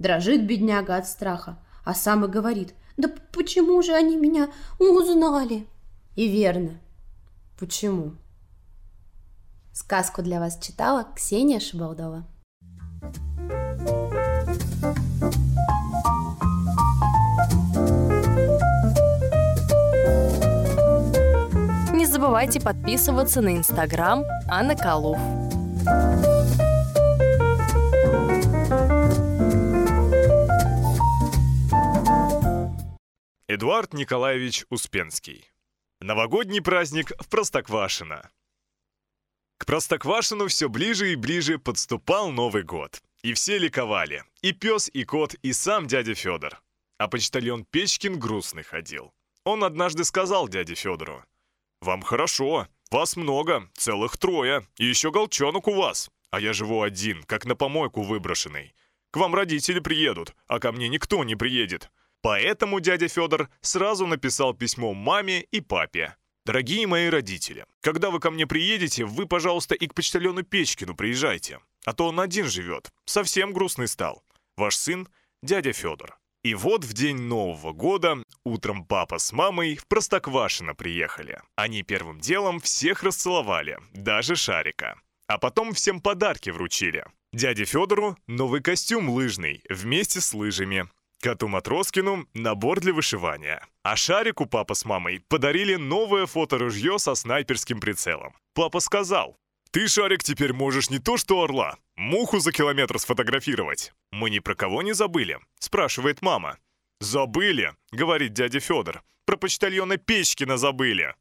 Дрожит 0.00 0.44
бедняга 0.44 0.96
от 0.96 1.06
страха, 1.06 1.56
а 1.84 1.94
сам 1.94 2.24
и 2.24 2.28
говорит, 2.28 2.74
«Да 2.96 3.08
почему 3.32 3.80
же 3.82 3.92
они 3.92 4.16
меня 4.16 4.50
узнали?» 4.80 5.68
И 6.16 6.26
верно. 6.26 6.80
Почему? 7.60 8.16
Сказку 9.72 10.20
для 10.22 10.40
вас 10.40 10.58
читала 10.58 11.06
Ксения 11.14 11.60
Шибалдова. 11.60 12.26
Не 13.38 13.59
забывайте 22.20 22.60
подписываться 22.60 23.40
на 23.40 23.56
инстаграм 23.56 24.22
Анна 24.46 24.76
Калуф. 24.76 25.16
Эдуард 33.48 33.94
Николаевич 33.94 34.66
Успенский. 34.68 35.50
Новогодний 36.02 36.60
праздник 36.60 37.10
в 37.18 37.26
Простоквашино. 37.30 38.28
К 39.56 39.64
Простоквашину 39.64 40.48
все 40.48 40.68
ближе 40.68 41.12
и 41.12 41.16
ближе 41.16 41.58
подступал 41.58 42.30
Новый 42.30 42.64
год. 42.64 43.00
И 43.22 43.32
все 43.32 43.56
ликовали. 43.56 44.24
И 44.42 44.52
пес, 44.52 44.90
и 44.92 45.04
кот, 45.04 45.32
и 45.36 45.54
сам 45.54 45.86
дядя 45.86 46.14
Федор. 46.14 46.60
А 46.98 47.08
почтальон 47.08 47.64
Печкин 47.64 48.18
грустный 48.18 48.62
ходил. 48.62 49.14
Он 49.44 49.64
однажды 49.64 50.04
сказал 50.04 50.48
дяде 50.48 50.74
Федору. 50.74 51.24
«Вам 51.80 52.02
хорошо, 52.02 52.68
вас 52.90 53.16
много, 53.16 53.70
целых 53.74 54.18
трое, 54.18 54.66
и 54.76 54.84
еще 54.84 55.10
голчонок 55.10 55.68
у 55.68 55.74
вас. 55.74 56.10
А 56.30 56.38
я 56.38 56.52
живу 56.52 56.82
один, 56.82 57.22
как 57.24 57.46
на 57.46 57.56
помойку 57.56 58.02
выброшенный. 58.02 58.74
К 59.10 59.16
вам 59.16 59.34
родители 59.34 59.80
приедут, 59.80 60.34
а 60.46 60.60
ко 60.60 60.72
мне 60.72 60.88
никто 60.88 61.24
не 61.24 61.36
приедет. 61.36 61.90
Поэтому 62.22 62.80
дядя 62.80 63.08
Федор 63.08 63.48
сразу 63.60 64.06
написал 64.06 64.54
письмо 64.54 64.92
маме 64.92 65.40
и 65.50 65.60
папе. 65.60 66.16
«Дорогие 66.46 66.86
мои 66.86 67.08
родители, 67.08 67.64
когда 67.80 68.10
вы 68.10 68.20
ко 68.20 68.30
мне 68.30 68.46
приедете, 68.46 69.04
вы, 69.04 69.26
пожалуйста, 69.26 69.74
и 69.74 69.86
к 69.86 69.94
почтальону 69.94 70.42
Печкину 70.42 70.94
приезжайте, 70.94 71.60
а 71.84 71.92
то 71.92 72.08
он 72.08 72.20
один 72.20 72.46
живет, 72.46 72.92
совсем 73.04 73.52
грустный 73.52 73.88
стал. 73.88 74.22
Ваш 74.56 74.76
сын– 74.76 75.08
дядя 75.42 75.72
Федор». 75.72 76.20
И 76.42 76.54
вот 76.54 76.84
в 76.84 76.94
день 76.94 77.18
Нового 77.18 77.72
года 77.72 78.22
утром 78.50 78.84
папа 78.84 79.18
с 79.18 79.32
мамой 79.32 79.76
в 79.76 79.86
Простоквашино 79.86 80.74
приехали. 80.74 81.40
Они 81.56 81.82
первым 81.82 82.20
делом 82.20 82.60
всех 82.60 83.02
расцеловали, 83.02 83.78
даже 83.92 84.36
Шарика. 84.36 85.00
А 85.26 85.38
потом 85.38 85.72
всем 85.72 86.00
подарки 86.00 86.50
вручили. 86.50 87.04
Дяде 87.32 87.64
Федору 87.64 88.16
новый 88.26 88.60
костюм 88.60 89.08
лыжный 89.08 89.62
вместе 89.68 90.20
с 90.20 90.34
лыжами, 90.34 90.88
Коту 91.20 91.48
Матроскину 91.48 92.26
набор 92.32 92.80
для 92.80 92.94
вышивания. 92.94 93.66
А 93.82 93.94
Шарику 93.94 94.46
папа 94.46 94.74
с 94.74 94.86
мамой 94.86 95.22
подарили 95.28 95.74
новое 95.74 96.24
фоторужье 96.24 96.98
со 96.98 97.14
снайперским 97.14 97.78
прицелом. 97.78 98.34
Папа 98.54 98.80
сказал, 98.80 99.36
«Ты, 99.70 99.86
Шарик, 99.86 100.24
теперь 100.24 100.54
можешь 100.54 100.88
не 100.88 100.98
то 100.98 101.18
что 101.18 101.42
орла, 101.42 101.76
муху 101.96 102.38
за 102.38 102.52
километр 102.52 102.98
сфотографировать». 102.98 103.92
«Мы 104.10 104.30
ни 104.30 104.38
про 104.38 104.54
кого 104.54 104.80
не 104.82 104.94
забыли?»– 104.94 105.38
спрашивает 105.60 106.22
мама. 106.22 106.56
«Забыли»,– 107.00 107.72
говорит 107.92 108.32
дядя 108.32 108.60
Федор. 108.60 109.02
«Про 109.24 109.36
почтальона 109.36 109.96
Печкина 109.96 110.56
забыли». 110.56 111.14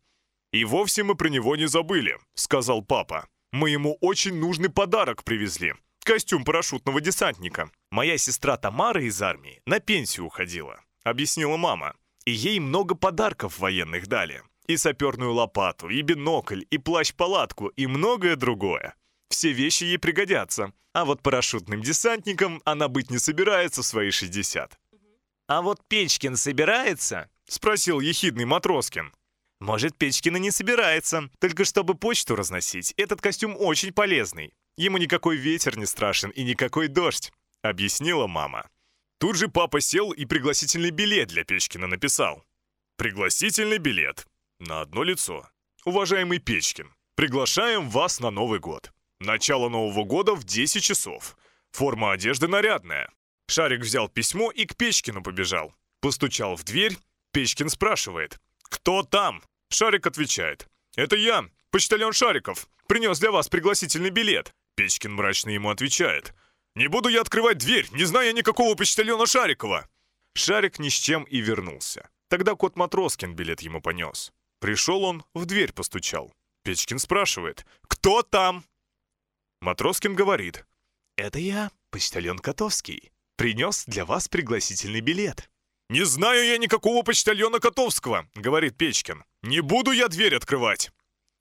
«И 0.51 0.65
вовсе 0.65 1.03
мы 1.03 1.15
про 1.15 1.29
него 1.29 1.55
не 1.55 1.67
забыли»,– 1.67 2.17
сказал 2.35 2.81
папа. 2.81 3.27
«Мы 3.51 3.69
ему 3.69 3.97
очень 4.01 4.35
нужный 4.35 4.69
подарок 4.69 5.23
привезли 5.23 5.73
костюм 6.09 6.43
парашютного 6.43 7.01
десантника. 7.01 7.69
Моя 7.91 8.17
сестра 8.17 8.57
Тамара 8.57 8.99
из 9.03 9.21
армии 9.21 9.61
на 9.67 9.79
пенсию 9.79 10.25
уходила, 10.25 10.81
объяснила 11.03 11.55
мама. 11.55 11.93
И 12.25 12.31
ей 12.31 12.59
много 12.59 12.95
подарков 12.95 13.59
военных 13.59 14.07
дали. 14.07 14.41
И 14.65 14.75
саперную 14.75 15.33
лопату, 15.33 15.87
и 15.87 16.01
бинокль, 16.01 16.63
и 16.71 16.79
плащ-палатку, 16.79 17.67
и 17.67 17.85
многое 17.85 18.35
другое. 18.35 18.95
Все 19.29 19.51
вещи 19.51 19.83
ей 19.83 19.99
пригодятся. 19.99 20.73
А 20.93 21.05
вот 21.05 21.21
парашютным 21.21 21.83
десантником 21.83 22.63
она 22.65 22.87
быть 22.87 23.11
не 23.11 23.19
собирается 23.19 23.83
в 23.83 23.85
свои 23.85 24.09
60. 24.09 24.78
«А 25.49 25.63
вот 25.63 25.81
Печкин 25.87 26.35
собирается?»— 26.35 27.27
спросил 27.49 27.99
ехидный 27.99 28.45
Матроскин. 28.45 29.11
«Может, 29.59 29.97
Печкина 29.97 30.37
не 30.37 30.51
собирается, 30.51 31.31
только 31.39 31.65
чтобы 31.65 31.95
почту 31.95 32.35
разносить. 32.35 32.93
Этот 32.97 33.19
костюм 33.19 33.55
очень 33.57 33.91
полезный. 33.91 34.53
Ему 34.77 34.99
никакой 34.99 35.37
ветер 35.37 35.75
не 35.75 35.87
страшен 35.87 36.29
и 36.29 36.43
никакой 36.43 36.87
дождь»,— 36.87 37.33
объяснила 37.63 38.27
мама. 38.27 38.69
Тут 39.17 39.37
же 39.37 39.47
папа 39.47 39.81
сел 39.81 40.11
и 40.11 40.25
пригласительный 40.25 40.91
билет 40.91 41.29
для 41.29 41.43
Печкина 41.43 41.87
написал. 41.87 42.45
«Пригласительный 42.95 43.79
билет. 43.79 44.27
На 44.59 44.81
одно 44.81 45.01
лицо. 45.01 45.49
Уважаемый 45.83 46.37
Печкин, 46.37 46.93
приглашаем 47.15 47.89
вас 47.89 48.19
на 48.19 48.29
Новый 48.29 48.59
год. 48.59 48.93
Начало 49.19 49.67
Нового 49.67 50.03
года 50.03 50.35
в 50.35 50.43
10 50.43 50.83
часов. 50.83 51.35
Форма 51.71 52.11
одежды 52.11 52.47
нарядная». 52.47 53.09
Шарик 53.49 53.81
взял 53.81 54.07
письмо 54.07 54.51
и 54.51 54.65
к 54.65 54.75
Печкину 54.75 55.23
побежал. 55.23 55.73
Постучал 56.01 56.55
в 56.55 56.63
дверь. 56.63 56.97
Печкин 57.33 57.69
спрашивает. 57.69 58.39
«Кто 58.63 59.03
там?» 59.03 59.43
Шарик 59.69 60.07
отвечает. 60.07 60.67
«Это 60.95 61.15
я, 61.15 61.45
почтальон 61.71 62.13
Шариков. 62.13 62.69
Принес 62.87 63.19
для 63.19 63.31
вас 63.31 63.49
пригласительный 63.49 64.09
билет. 64.11 64.53
Печкин 64.79 65.13
мрачно 65.13 65.49
ему 65.49 65.71
отвечает. 65.71 66.33
«Не 66.73 66.87
буду 66.87 67.09
я 67.09 67.19
открывать 67.19 67.57
дверь, 67.57 67.85
не 67.91 68.05
зная 68.05 68.31
никакого 68.31 68.75
почтальона 68.75 69.25
Шарикова!» 69.25 69.89
Шарик 70.35 70.79
ни 70.79 70.87
с 70.87 70.93
чем 70.93 71.23
и 71.23 71.41
вернулся. 71.41 72.09
Тогда 72.29 72.55
кот 72.55 72.77
Матроскин 72.77 73.35
билет 73.35 73.59
ему 73.59 73.81
понес. 73.81 74.31
Пришел 74.61 75.03
он, 75.03 75.25
в 75.33 75.45
дверь 75.45 75.73
постучал. 75.73 76.31
Печкин 76.63 76.97
спрашивает. 76.97 77.65
«Кто 77.89 78.21
там?» 78.21 78.63
Матроскин 79.59 80.15
говорит. 80.15 80.65
«Это 81.17 81.39
я, 81.39 81.71
почтальон 81.89 82.39
Котовский. 82.39 83.11
Принес 83.39 83.85
для 83.85 84.03
вас 84.03 84.27
пригласительный 84.27 84.99
билет». 84.99 85.49
«Не 85.87 86.03
знаю 86.03 86.45
я 86.45 86.57
никакого 86.57 87.03
почтальона 87.03 87.61
Котовского»,— 87.61 88.27
говорит 88.35 88.75
Печкин. 88.77 89.23
«Не 89.43 89.61
буду 89.61 89.91
я 89.91 90.09
дверь 90.09 90.35
открывать». 90.35 90.91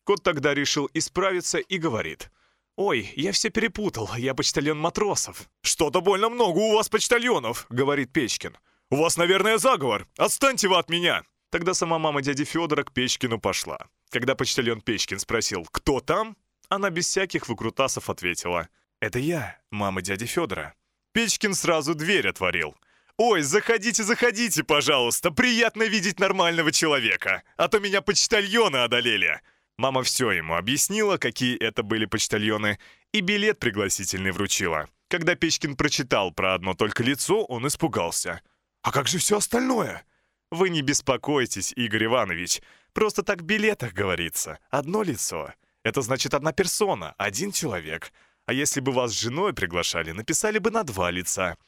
Кот 0.05 0.23
тогда 0.23 0.55
решил 0.55 0.89
исправиться 0.95 1.59
и 1.59 1.77
говорит. 1.77 2.31
«Ой, 2.77 3.13
я 3.17 3.33
все 3.33 3.51
перепутал, 3.51 4.09
я 4.17 4.33
почтальон 4.35 4.79
матросов». 4.79 5.51
«Что-то 5.63 6.01
больно 6.01 6.29
много 6.29 6.59
у 6.59 6.77
вас 6.77 6.89
почтальонов»,— 6.89 7.67
говорит 7.69 8.13
Печкин. 8.13 8.57
«У 8.91 8.97
вас, 8.97 9.17
наверное, 9.17 9.59
заговор. 9.59 10.07
Отстаньте 10.17 10.69
вы 10.69 10.79
от 10.79 10.89
меня!» 10.89 11.25
Тогда 11.51 11.75
сама 11.75 11.99
мама 11.99 12.23
дяди 12.23 12.45
Федора 12.45 12.85
к 12.85 12.93
Печкину 12.93 13.41
пошла. 13.41 13.89
Когда 14.11 14.37
почтальон 14.37 14.83
Печкин 14.83 15.19
спросил 15.19 15.67
«Кто 15.73 15.99
там?», 15.99 16.37
она 16.69 16.91
без 16.91 17.09
всяких 17.09 17.49
выкрутасов 17.49 18.09
ответила 18.09 18.69
«Это 19.01 19.19
я, 19.19 19.59
мама 19.73 20.01
дяди 20.01 20.27
Федора». 20.27 20.77
Печкин 21.19 21.55
сразу 21.55 21.97
дверь 21.97 22.29
отворил. 22.29 22.77
«Ой, 23.17 23.43
заходите, 23.43 24.05
заходите, 24.05 24.63
пожалуйста, 24.63 25.33
приятно 25.33 25.83
видеть 25.83 26.21
нормального 26.21 26.71
человека, 26.71 27.43
а 27.57 27.67
то 27.67 27.81
меня 27.81 28.03
почтальоны 28.03 28.77
одолели». 28.77 29.41
Мама 29.77 30.05
все 30.05 30.31
ему 30.31 30.55
объяснила, 30.55 31.17
какие 31.17 31.59
это 31.59 31.83
были 31.83 32.05
почтальоны, 32.05 32.79
И 33.13 33.21
билет 33.21 33.59
пригласительный 33.59 34.31
вручила. 34.31 34.89
Когда 35.09 35.35
Печкин 35.35 35.75
прочитал 35.75 36.31
про 36.31 36.55
одно 36.55 36.75
только 36.75 37.03
лицо, 37.03 37.45
он 37.47 37.67
испугался. 37.67 38.41
«А 38.83 38.93
как 38.93 39.09
же 39.09 39.19
все 39.19 39.39
остальное?» 39.39 40.05
«Вы 40.53 40.69
не 40.69 40.83
беспокойтесь, 40.83 41.73
Игорь 41.73 42.05
Иванович. 42.05 42.63
Просто 42.93 43.25
так 43.25 43.41
в 43.41 43.45
билетах 43.45 43.93
говорится. 43.93 44.61
Одно 44.71 45.03
лицо. 45.03 45.53
Это 45.83 46.01
значит 46.01 46.35
одна 46.35 46.53
персона, 46.53 47.17
один 47.19 47.51
человек. 47.51 48.13
А 48.49 48.55
если 48.55 48.81
бы 48.81 48.93
вас 48.93 49.13
с 49.13 49.21
женой 49.21 49.53
приглашали, 49.53 50.13
написали 50.13 50.59
бы 50.59 50.71
на 50.71 50.83
два 50.83 51.11
лица». 51.11 51.59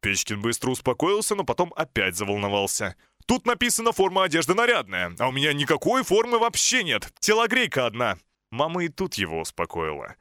Печкин 0.00 0.40
быстро 0.40 0.70
успокоился, 0.70 1.34
но 1.34 1.44
потом 1.44 1.70
опять 1.76 2.16
заволновался. 2.16 2.96
«Тут 3.26 3.44
написано 3.44 3.92
форма 3.92 4.24
одежды 4.24 4.54
нарядная, 4.54 5.14
а 5.18 5.28
у 5.28 5.32
меня 5.32 5.52
никакой 5.52 6.02
формы 6.02 6.38
вообще 6.38 6.82
нет. 6.82 7.12
Телогрейка 7.20 7.84
одна». 7.84 8.16
Мама 8.50 8.84
и 8.84 8.88
тут 8.88 9.16
его 9.16 9.42
успокоила. 9.42 10.16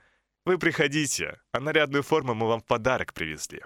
Вы 0.45 0.57
приходите, 0.57 1.39
а 1.53 1.61
нарядную 1.61 2.03
форму 2.03 2.33
мы 2.33 2.47
вам 2.47 2.59
в 2.59 2.65
подарок 2.65 3.13
привезли». 3.13 3.61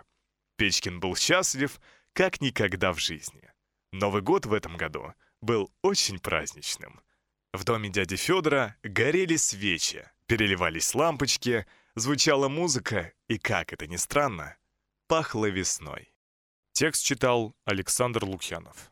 Печкин 0.58 1.00
был 1.00 1.16
счастлив, 1.16 1.82
как 2.14 2.40
никогда 2.40 2.94
в 2.94 3.00
жизни. 3.00 3.52
Новый 3.92 4.22
год 4.22 4.46
в 4.46 4.54
этом 4.54 4.78
году 4.78 5.16
был 5.42 5.72
очень 5.82 6.20
праздничным. 6.20 7.02
В 7.52 7.64
доме 7.64 7.90
дяди 7.90 8.16
Федора 8.16 8.76
горели 8.84 9.38
свечи, 9.38 10.08
переливались 10.28 10.94
лампочки, 10.94 11.66
звучала 11.96 12.48
музыка 12.48 13.14
и, 13.28 13.38
как 13.38 13.74
это 13.74 13.88
ни 13.88 13.98
странно, 13.98 14.58
пахло 15.08 15.46
весной. 15.46 16.14
Текст 16.74 17.04
читал 17.04 17.56
Александр 17.66 18.26
Лукьянов. 18.26 18.90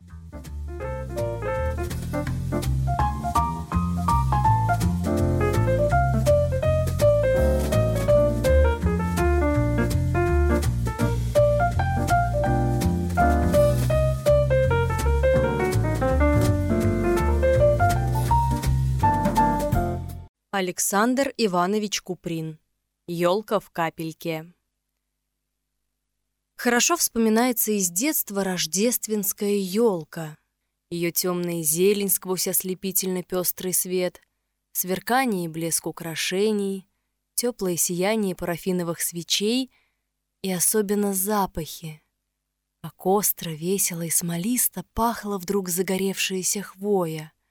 Александр 20.54 21.34
Иванович 21.36 22.02
Куприн. 22.02 22.61
Ёлка 23.08 23.58
в 23.58 23.70
капельке. 23.70 24.54
Хорошо 26.54 26.96
вспоминается 26.96 27.72
из 27.72 27.90
детства 27.90 28.44
рождественская 28.44 29.56
елка. 29.56 30.38
Ее 30.88 31.10
темная 31.10 31.64
зелень 31.64 32.10
сквозь 32.10 32.46
ослепительно 32.46 33.24
пестрый 33.24 33.72
свет, 33.72 34.20
сверкание 34.70 35.46
и 35.46 35.48
блеск 35.48 35.84
украшений, 35.88 36.86
теплое 37.34 37.76
сияние 37.76 38.36
парафиновых 38.36 39.00
свечей 39.00 39.72
и 40.42 40.52
особенно 40.52 41.12
запахи. 41.12 42.00
Как 42.82 43.04
остро, 43.04 43.50
весело 43.50 44.02
и 44.02 44.10
смолисто 44.10 44.84
пахло 44.92 45.38
вдруг 45.38 45.68
загоревшаяся 45.68 46.62
хвоя— 46.62 47.32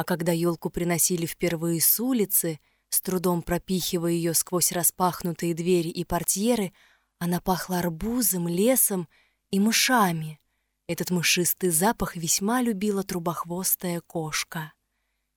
а 0.00 0.04
когда 0.04 0.32
елку 0.32 0.70
приносили 0.70 1.26
впервые 1.26 1.78
с 1.82 2.00
улицы, 2.00 2.58
с 2.90 3.00
трудом 3.00 3.42
пропихивая 3.42 4.12
ее 4.12 4.34
сквозь 4.34 4.72
распахнутые 4.72 5.54
двери 5.54 5.88
и 5.88 6.04
портьеры, 6.04 6.72
она 7.18 7.40
пахла 7.40 7.78
арбузом, 7.78 8.48
лесом 8.48 9.08
и 9.50 9.58
мышами. 9.58 10.40
Этот 10.86 11.10
мышистый 11.10 11.70
запах 11.70 12.16
весьма 12.16 12.62
любила 12.62 13.04
трубохвостая 13.04 14.00
кошка. 14.00 14.72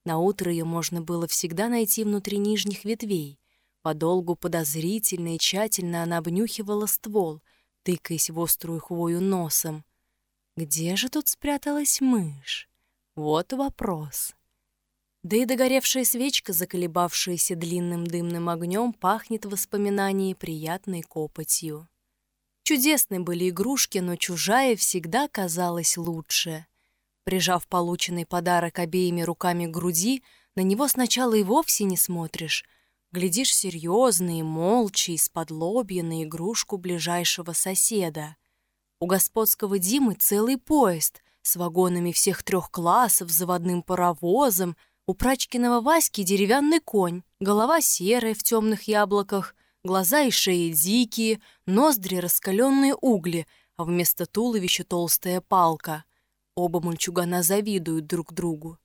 На 0.03 0.17
утро 0.17 0.51
ее 0.51 0.65
можно 0.65 1.01
было 1.01 1.27
всегда 1.27 1.69
найти 1.69 2.03
внутри 2.03 2.37
нижних 2.37 2.83
ветвей. 2.85 3.39
Подолгу 3.83 4.35
подозрительно 4.35 5.35
и 5.35 5.37
тщательно 5.37 6.03
она 6.03 6.17
обнюхивала 6.17 6.87
ствол, 6.87 7.41
тыкаясь 7.83 8.29
в 8.29 8.39
острую 8.41 8.79
хвою 8.79 9.21
носом. 9.21 9.85
Где 10.55 10.95
же 10.95 11.09
тут 11.09 11.27
спряталась 11.27 12.01
мышь? 12.01 12.69
Вот 13.15 13.53
вопрос. 13.53 14.33
Да 15.23 15.37
и 15.37 15.45
догоревшая 15.45 16.03
свечка, 16.03 16.51
заколебавшаяся 16.51 17.55
длинным 17.55 18.05
дымным 18.05 18.49
огнем, 18.49 18.91
пахнет 18.91 19.45
в 19.45 19.51
воспоминании 19.51 20.33
приятной 20.33 21.01
копотью. 21.01 21.87
Чудесны 22.63 23.21
были 23.21 23.49
игрушки, 23.49 23.99
но 23.99 24.17
чужая 24.17 24.75
всегда 24.75 25.29
казалась 25.29 25.95
лучше. 25.95 26.65
Прижав 27.23 27.67
полученный 27.67 28.25
подарок 28.25 28.79
обеими 28.79 29.21
руками 29.21 29.65
к 29.65 29.71
груди, 29.71 30.23
на 30.55 30.61
него 30.61 30.89
сначала 30.89 31.35
и 31.35 31.43
вовсе 31.43 31.85
не 31.85 31.95
смотришь. 31.95 32.65
Глядишь 33.13 33.55
серьезно 33.55 34.39
и 34.39 34.41
молча 34.41 35.13
из-под 35.13 35.51
лобья 35.51 36.03
на 36.03 36.23
игрушку 36.23 36.75
ближайшего 36.77 37.53
соседа. 37.53 38.35
У 38.99 39.05
господского 39.05 39.79
Димы 39.79 40.15
целый 40.15 40.57
поезд 40.57 41.21
с 41.43 41.55
вагонами 41.55 42.11
всех 42.11 42.43
трех 42.43 42.71
классов, 42.71 43.29
заводным 43.29 43.83
паровозом— 43.83 44.75
у 45.05 45.13
Прачкиного 45.13 45.81
Васьки 45.81 46.23
деревянный 46.23 46.79
конь, 46.79 47.23
голова 47.39 47.81
серая 47.81 48.33
в 48.33 48.41
темных 48.41 48.83
яблоках, 48.83 49.55
глаза 49.83 50.21
и 50.21 50.31
шеи 50.31 50.71
дикие, 50.71 51.41
ноздри 51.65 52.17
раскаленные 52.17 52.95
угли, 52.95 53.45
а 53.75 53.83
вместо 53.83 54.25
туловища 54.25 54.85
толстая 54.85 55.41
палка. 55.41 56.05
Оба 56.55 56.79
мальчугана 56.79 57.43
завидуют 57.43 58.05
друг 58.07 58.33
другу. 58.33 58.77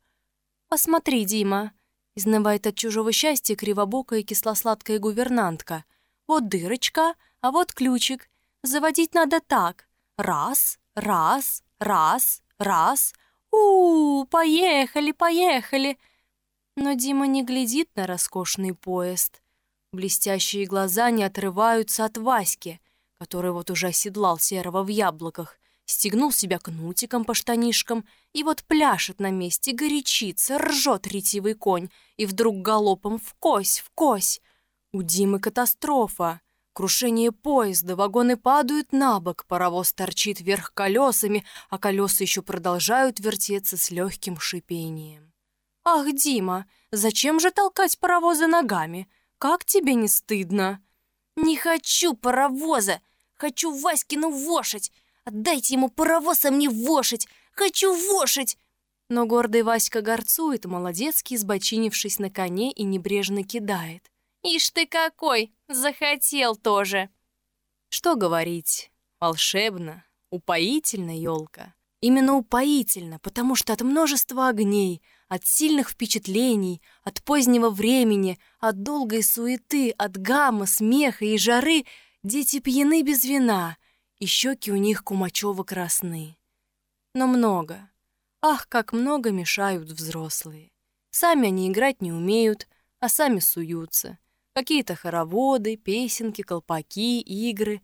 «Посмотри, 0.68 1.24
Дима!»— 1.24 1.72
изнывает 2.16 2.66
от 2.66 2.74
чужого 2.74 3.12
счастья 3.12 3.54
кривобокая 3.54 4.22
кисло-сладкая 4.22 4.98
гувернантка. 4.98 5.84
«Вот 6.26 6.48
дырочка, 6.48 7.14
а 7.40 7.52
вот 7.52 7.72
ключик. 7.72 8.28
Заводить 8.64 9.14
надо 9.14 9.40
так. 9.40 9.86
Раз, 10.16 10.78
раз, 10.96 11.62
раз, 11.78 12.42
раз. 12.58 13.14
У, 13.52 14.22
-у 14.24 14.26
поехали, 14.26 15.12
поехали!» 15.12 15.96
Но 16.80 16.92
Дима 16.92 17.26
не 17.26 17.42
глядит 17.42 17.90
на 17.96 18.06
роскошный 18.06 18.72
поезд. 18.72 19.42
Блестящие 19.92 20.64
глаза 20.64 21.10
не 21.10 21.24
отрываются 21.24 22.04
от 22.04 22.16
Васьки, 22.16 22.80
который 23.18 23.50
вот 23.50 23.68
уже 23.72 23.88
оседлал 23.88 24.38
серого 24.38 24.84
в 24.84 24.86
яблоках, 24.86 25.58
стегнул 25.86 26.30
себя 26.30 26.60
кнутиком 26.60 27.24
по 27.24 27.34
штанишкам 27.34 28.06
и 28.32 28.44
вот 28.44 28.62
пляшет 28.62 29.18
на 29.18 29.32
месте, 29.32 29.72
горячится, 29.72 30.56
ржет 30.56 31.08
ретивый 31.08 31.54
конь 31.54 31.88
и 32.16 32.26
вдруг 32.26 32.62
галопом 32.62 33.18
в 33.18 33.34
кось, 33.40 33.80
в 33.80 33.90
кось. 33.96 34.40
У 34.92 35.02
Димы 35.02 35.40
катастрофа. 35.40 36.40
Крушение 36.74 37.32
поезда, 37.32 37.96
вагоны 37.96 38.36
падают 38.36 38.92
на 38.92 39.18
бок, 39.18 39.46
паровоз 39.48 39.92
торчит 39.92 40.40
вверх 40.40 40.72
колесами, 40.74 41.44
а 41.70 41.78
колеса 41.78 42.22
еще 42.22 42.40
продолжают 42.40 43.18
вертеться 43.18 43.76
с 43.76 43.90
легким 43.90 44.38
шипением. 44.38 45.27
«Ах, 45.90 46.12
Дима, 46.12 46.66
зачем 46.92 47.40
же 47.40 47.50
толкать 47.50 47.98
паровозы 47.98 48.46
ногами? 48.46 49.08
Как 49.38 49.64
тебе 49.64 49.94
не 49.94 50.06
стыдно?» 50.06 50.82
«Не 51.34 51.56
хочу 51.56 52.12
паровоза! 52.12 53.00
Хочу 53.34 53.72
Васькину 53.72 54.30
вошить! 54.30 54.92
Отдайте 55.24 55.74
ему 55.74 55.88
паровоз, 55.88 56.44
а 56.44 56.50
мне 56.50 56.68
вошить! 56.68 57.26
Хочу 57.52 57.94
вошить!» 58.12 58.58
Но 59.08 59.24
гордый 59.24 59.62
Васька 59.62 60.02
горцует, 60.02 60.66
молодецкий, 60.66 61.38
сбочинившись 61.38 62.18
на 62.18 62.28
коне 62.28 62.70
и 62.70 62.82
небрежно 62.82 63.42
кидает. 63.42 64.10
«Ишь 64.42 64.68
ты 64.68 64.86
какой! 64.86 65.54
Захотел 65.68 66.54
тоже!» 66.54 67.08
Что 67.88 68.14
говорить? 68.14 68.92
Волшебно, 69.20 70.04
упоительно, 70.28 71.18
елка. 71.18 71.72
Именно 72.02 72.34
упоительно, 72.34 73.18
потому 73.20 73.54
что 73.54 73.72
от 73.72 73.80
множества 73.80 74.48
огней, 74.48 75.00
от 75.28 75.46
сильных 75.46 75.90
впечатлений, 75.90 76.80
от 77.04 77.22
позднего 77.22 77.70
времени, 77.70 78.38
от 78.60 78.82
долгой 78.82 79.22
суеты, 79.22 79.90
от 79.90 80.16
гамма, 80.16 80.66
смеха 80.66 81.24
и 81.24 81.36
жары 81.36 81.84
дети 82.22 82.60
пьяны 82.60 83.02
без 83.02 83.24
вина, 83.24 83.76
и 84.18 84.26
щеки 84.26 84.72
у 84.72 84.76
них 84.76 85.04
кумачево 85.04 85.62
красны. 85.62 86.36
Но 87.14 87.26
много, 87.26 87.90
ах, 88.40 88.68
как 88.68 88.92
много 88.92 89.30
мешают 89.30 89.90
взрослые. 89.90 90.72
Сами 91.10 91.48
они 91.48 91.68
играть 91.68 92.02
не 92.02 92.12
умеют, 92.12 92.66
а 93.00 93.08
сами 93.08 93.38
суются. 93.38 94.18
Какие-то 94.54 94.96
хороводы, 94.96 95.76
песенки, 95.76 96.42
колпаки, 96.42 97.20
игры. 97.20 97.82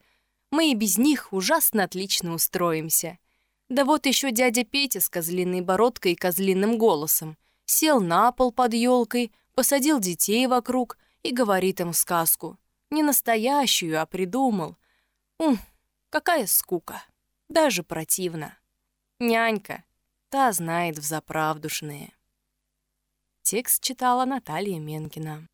Мы 0.50 0.72
и 0.72 0.74
без 0.74 0.98
них 0.98 1.32
ужасно 1.32 1.84
отлично 1.84 2.34
устроимся— 2.34 3.18
да 3.68 3.84
вот 3.84 4.06
еще 4.06 4.30
дядя 4.30 4.64
Петя 4.64 5.00
с 5.00 5.08
козлиной 5.08 5.60
бородкой 5.60 6.12
и 6.12 6.16
козлиным 6.16 6.76
голосом 6.76 7.36
сел 7.64 8.00
на 8.00 8.30
пол 8.32 8.52
под 8.52 8.74
елкой, 8.74 9.32
посадил 9.54 10.00
детей 10.00 10.46
вокруг 10.46 10.98
и 11.22 11.32
говорит 11.32 11.80
им 11.80 11.92
сказку. 11.92 12.58
Не 12.90 13.02
настоящую, 13.02 14.00
а 14.00 14.06
придумал. 14.06 14.76
Ум, 15.38 15.58
какая 16.10 16.46
скука. 16.46 17.02
Даже 17.48 17.82
противно. 17.82 18.56
Нянька, 19.18 19.84
та 20.28 20.52
знает 20.52 20.98
взаправдушные. 20.98 22.12
Текст 23.42 23.82
читала 23.82 24.24
Наталья 24.24 24.78
Менкина. 24.78 25.48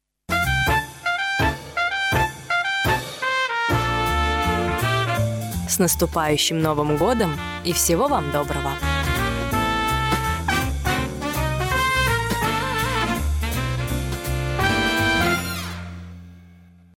Наступающим 5.80 6.60
Новым 6.60 6.96
годом 6.96 7.32
и 7.64 7.72
всего 7.72 8.06
вам 8.06 8.30
доброго! 8.30 8.89